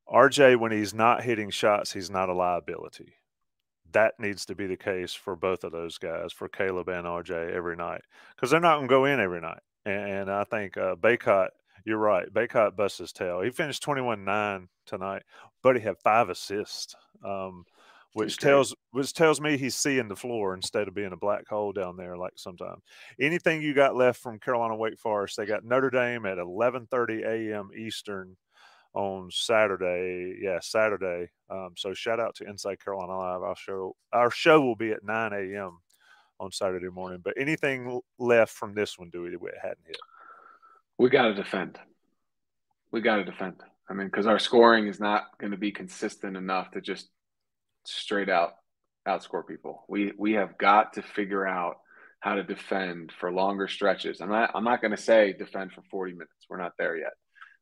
RJ 0.08 0.60
when 0.60 0.72
he's 0.72 0.94
not 0.94 1.24
hitting 1.24 1.50
shots, 1.50 1.94
he's 1.94 2.10
not 2.10 2.30
a 2.30 2.34
liability. 2.34 3.16
That 3.92 4.20
needs 4.20 4.46
to 4.46 4.56
be 4.56 4.68
the 4.68 4.78
case 4.78 5.14
for 5.14 5.36
both 5.36 5.64
of 5.64 5.72
those 5.72 5.98
guys, 5.98 6.32
for 6.34 6.48
Caleb 6.48 6.90
and 6.90 7.08
RJ 7.08 7.52
every 7.54 7.76
night, 7.76 8.02
because 8.36 8.52
they're 8.52 8.60
not 8.60 8.76
going 8.76 8.88
to 8.88 8.94
go 8.94 9.06
in 9.06 9.20
every 9.20 9.42
night. 9.42 9.62
And 9.86 10.32
I 10.32 10.44
think 10.46 10.78
uh, 10.78 10.96
Bacot, 10.96 11.50
you're 11.86 11.98
right. 12.00 12.32
Bacot 12.34 12.76
busts 12.76 12.98
his 12.98 13.12
tail. 13.12 13.42
He 13.42 13.52
finished 13.52 13.84
21 13.84 14.24
9 14.24 14.68
tonight, 14.86 15.24
but 15.62 15.76
he 15.76 15.82
had 15.82 15.98
five 16.04 16.30
assists, 16.30 16.96
um, 17.24 17.66
which 18.14 18.38
tells 18.38 18.76
which 18.92 19.14
tells 19.14 19.40
me 19.40 19.58
he's 19.58 19.76
seeing 19.76 20.08
the 20.08 20.16
floor 20.16 20.56
instead 20.56 20.88
of 20.88 20.96
being 20.96 21.12
a 21.14 21.18
black 21.18 21.48
hole 21.48 21.72
down 21.72 21.98
there 21.98 22.18
like 22.18 22.34
sometimes. 22.36 22.82
Anything 23.20 23.62
you 23.62 23.74
got 23.76 23.96
left 23.96 24.20
from 24.22 24.40
Carolina 24.40 24.76
Wake 24.76 24.98
Forest? 25.00 25.38
They 25.38 25.46
got 25.46 25.64
Notre 25.64 25.92
Dame 25.92 26.26
at 26.26 26.40
11:30 26.40 27.24
a.m. 27.24 27.70
Eastern 27.78 28.36
on 28.96 29.30
Saturday. 29.30 30.40
Yeah, 30.42 30.60
Saturday. 30.62 31.30
Um, 31.50 31.74
so 31.78 31.94
shout 31.94 32.20
out 32.20 32.34
to 32.36 32.50
Inside 32.50 32.84
Carolina 32.84 33.16
Live. 33.18 33.42
Our 33.44 33.56
show 33.56 33.96
our 34.14 34.32
show 34.32 34.62
will 34.62 34.76
be 34.76 34.92
at 34.92 35.04
9 35.04 35.34
a.m 35.34 35.80
on 36.40 36.52
Saturday 36.52 36.90
morning. 36.90 37.22
But 37.24 37.36
anything 37.38 38.02
left 38.18 38.52
from 38.52 38.74
this 38.74 38.98
one, 38.98 39.10
that 39.14 39.22
we 39.22 39.50
hadn't 39.62 39.86
hit? 39.86 39.98
We 40.98 41.10
got 41.10 41.28
to 41.28 41.34
defend. 41.34 41.80
We 42.92 43.02
got 43.02 43.18
to 43.18 43.26
defend. 43.26 43.56
I 43.90 43.94
mean, 43.94 44.08
because 44.08 44.28
our 44.28 44.40
scoring 44.40 44.88
is 44.88 45.00
not 45.00 45.24
going 45.40 45.52
to 45.52 45.58
be 45.58 45.72
consistent 45.72 46.38
enough 46.38 46.72
to 46.72 46.82
just 46.82 47.10
straight 47.86 48.30
out 48.30 48.54
outscore 49.08 49.46
people. 49.48 49.86
We 49.88 50.14
we 50.18 50.34
have 50.34 50.58
got 50.58 50.94
to 50.94 51.02
figure 51.02 51.46
out 51.46 51.78
how 52.20 52.36
to 52.36 52.44
defend 52.44 53.12
for 53.20 53.32
longer 53.32 53.68
stretches. 53.68 54.22
I'm 54.22 54.30
not 54.30 54.52
I'm 54.56 54.64
not 54.64 54.82
going 54.82 54.96
to 54.96 55.02
say 55.02 55.34
defend 55.38 55.74
for 55.74 55.84
40 55.92 56.14
minutes. 56.14 56.46
We're 56.50 56.58
not 56.58 56.74
there 56.80 56.98
yet. 56.98 57.14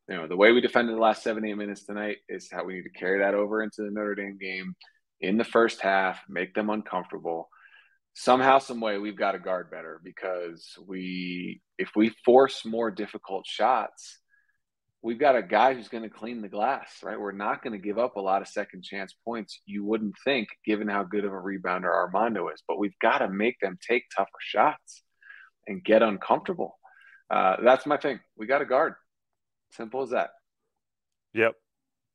You 0.07 0.15
know, 0.15 0.27
the 0.27 0.38
way 0.38 0.51
we 0.51 0.62
defended 0.62 0.95
the 0.95 1.01
last 1.01 1.23
seven 1.23 1.45
eight 1.45 1.57
minutes 1.57 1.86
tonight 1.86 2.17
is 2.29 2.49
how 2.51 2.63
we 2.63 2.75
need 2.75 2.83
to 2.83 2.89
carry 2.89 3.19
that 3.19 3.33
over 3.33 3.62
into 3.63 3.83
the 3.83 3.91
Notre 3.91 4.15
Dame 4.15 4.38
game 4.38 4.75
in 5.19 5.38
the 5.38 5.43
first 5.43 5.81
half, 5.81 6.19
make 6.27 6.53
them 6.53 6.69
uncomfortable 6.69 7.49
somehow 8.13 8.60
some 8.60 8.80
way 8.80 8.97
we've 8.97 9.17
got 9.17 9.32
to 9.32 9.39
guard 9.39 9.71
better 9.71 9.99
because 10.04 10.67
we 10.88 11.62
if 11.78 11.89
we 11.95 12.12
force 12.23 12.63
more 12.65 12.91
difficult 12.91 13.45
shots 13.47 14.19
we've 15.02 15.19
got 15.19 15.36
a 15.36 15.41
guy 15.41 15.73
who's 15.73 15.89
going 15.89 16.04
to 16.04 16.10
clean 16.10 16.41
the 16.41 16.47
glass 16.47 16.88
right? 17.04 17.19
We're 17.19 17.32
not 17.32 17.63
going 17.63 17.73
to 17.73 17.86
give 17.86 17.97
up 17.97 18.15
a 18.15 18.21
lot 18.21 18.41
of 18.41 18.47
second 18.47 18.84
chance 18.84 19.13
points 19.26 19.60
you 19.65 19.84
wouldn't 19.84 20.15
think 20.23 20.49
given 20.65 20.88
how 20.88 21.04
good 21.04 21.26
of 21.26 21.34
a 21.34 21.36
rebounder 21.36 21.91
armando 21.91 22.49
is 22.49 22.62
but 22.67 22.78
we've 22.78 22.97
got 23.02 23.17
to 23.19 23.30
make 23.30 23.60
them 23.60 23.78
take 23.88 24.04
tougher 24.15 24.30
shots 24.39 25.04
and 25.67 25.84
get 25.84 26.02
uncomfortable. 26.02 26.80
Uh, 27.30 27.58
that's 27.63 27.86
my 27.86 27.97
thing. 27.97 28.19
We 28.38 28.47
got 28.47 28.60
to 28.60 28.65
guard. 28.65 28.93
Simple 29.71 30.02
as 30.04 30.12
that. 30.12 30.32
Yep. 31.34 31.56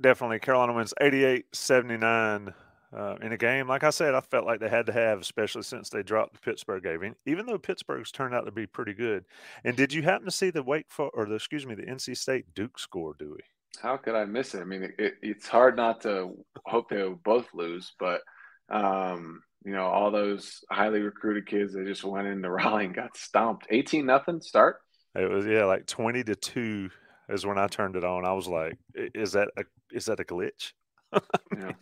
Definitely. 0.01 0.39
Carolina 0.39 0.75
wins 0.75 0.95
88 1.01 1.47
79 1.53 2.55
uh, 2.97 3.17
in 3.21 3.33
a 3.33 3.37
game. 3.37 3.69
Like 3.69 3.85
I 3.85 3.91
said, 3.91 4.15
I 4.15 4.21
felt 4.21 4.47
like 4.47 4.61
they 4.61 4.69
had 4.69 4.87
to 4.87 4.93
have, 4.93 5.21
especially 5.21 5.63
since 5.63 5.91
they 5.91 6.03
dropped 6.03 6.35
the 6.35 6.41
Pittsburgh 6.41 6.83
game, 6.83 7.15
even 7.27 7.47
though 7.47 7.59
Pittsburgh's 7.59 8.11
turned 8.11 8.35
out 8.35 8.47
to 8.47 8.53
be 8.53 8.67
pretty 8.67 8.95
good. 8.95 9.25
And 9.65 9.77
did 9.77 9.93
you 9.93 10.03
happen 10.03 10.25
to 10.25 10.31
see 10.31 10.51
the 10.51 10.63
Wake 10.63 10.87
for, 10.89 11.11
or 11.11 11.27
the, 11.27 11.35
excuse 11.35 11.67
me, 11.67 11.75
the 11.75 11.87
NC 11.87 12.17
State 12.17 12.55
Duke 12.55 12.79
score, 12.79 13.15
Dewey? 13.19 13.43
How 13.81 13.97
could 13.97 14.15
I 14.15 14.25
miss 14.25 14.55
it? 14.55 14.61
I 14.61 14.65
mean, 14.65 14.93
it, 14.99 15.15
it's 15.23 15.47
hard 15.47 15.77
not 15.77 16.01
to 16.03 16.35
hope 16.65 16.89
they 16.89 17.07
both 17.23 17.47
lose, 17.55 17.93
but 17.99 18.23
um, 18.71 19.43
you 19.65 19.73
know, 19.73 19.85
all 19.85 20.11
those 20.11 20.65
highly 20.71 21.01
recruited 21.01 21.47
kids 21.47 21.75
that 21.75 21.87
just 21.87 22.05
went 22.05 22.27
into 22.27 22.51
Raleigh 22.51 22.87
and 22.87 22.95
got 22.95 23.17
stomped. 23.17 23.67
18 23.71 24.07
nothing 24.07 24.41
start. 24.41 24.79
It 25.15 25.29
was 25.29 25.47
yeah, 25.47 25.65
like 25.65 25.87
20 25.87 26.25
to 26.25 26.35
2 26.35 26.91
is 27.29 27.45
when 27.45 27.59
I 27.59 27.67
turned 27.67 27.97
it 27.97 28.05
on. 28.05 28.25
I 28.25 28.33
was 28.33 28.47
like, 28.47 28.79
is 28.95 29.33
that 29.33 29.49
a 29.57 29.65
is 29.93 30.07
that 30.07 30.21
a 30.21 30.25
glitch? 30.25 30.73
yeah. 31.57 31.73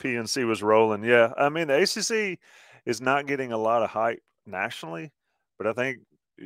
PNC 0.00 0.46
was 0.46 0.62
rolling. 0.62 1.04
Yeah, 1.04 1.32
I 1.36 1.48
mean 1.48 1.68
the 1.68 1.82
ACC 1.82 2.38
is 2.86 3.00
not 3.00 3.26
getting 3.26 3.52
a 3.52 3.58
lot 3.58 3.82
of 3.82 3.90
hype 3.90 4.22
nationally, 4.46 5.12
but 5.58 5.66
I 5.66 5.72
think 5.72 5.98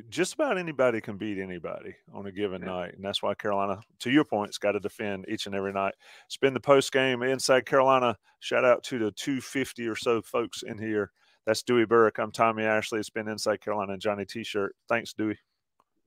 just 0.09 0.35
about 0.35 0.59
anybody 0.59 1.01
can 1.01 1.17
beat 1.17 1.39
anybody 1.39 1.95
on 2.13 2.27
a 2.27 2.33
given 2.33 2.63
yeah. 2.63 2.69
night, 2.69 2.95
and 2.95 3.05
that's 3.05 3.23
why 3.23 3.35
Carolina, 3.35 3.81
to 4.01 4.11
your 4.11 4.25
point, 4.25 4.49
has 4.49 4.59
got 4.59 4.73
to 4.73 4.81
defend 4.81 5.27
each 5.29 5.47
and 5.47 5.55
every 5.55 5.73
night. 5.73 5.95
Spend 6.29 6.57
the 6.57 6.61
post 6.61 6.93
game 6.93 7.23
inside 7.23 7.67
Carolina. 7.67 8.17
Shout 8.41 8.65
out 8.65 8.83
to 8.85 8.99
the 8.99 9.11
250 9.13 9.87
or 9.87 9.97
so 9.97 10.23
folks 10.23 10.63
in 10.63 10.79
here. 10.79 11.11
That's 11.47 11.63
Dewey 11.63 11.87
Burke. 11.87 12.19
I'm 12.19 12.31
Tommy 12.31 12.63
Ashley. 12.63 13.01
It's 13.01 13.11
been 13.11 13.29
Inside 13.29 13.61
Carolina 13.61 13.95
and 13.95 14.03
Johnny 14.03 14.25
T-shirt. 14.25 14.77
Thanks, 14.89 15.13
Dewey. 15.13 15.39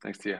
Thanks 0.02 0.18
to 0.20 0.30
you. 0.30 0.40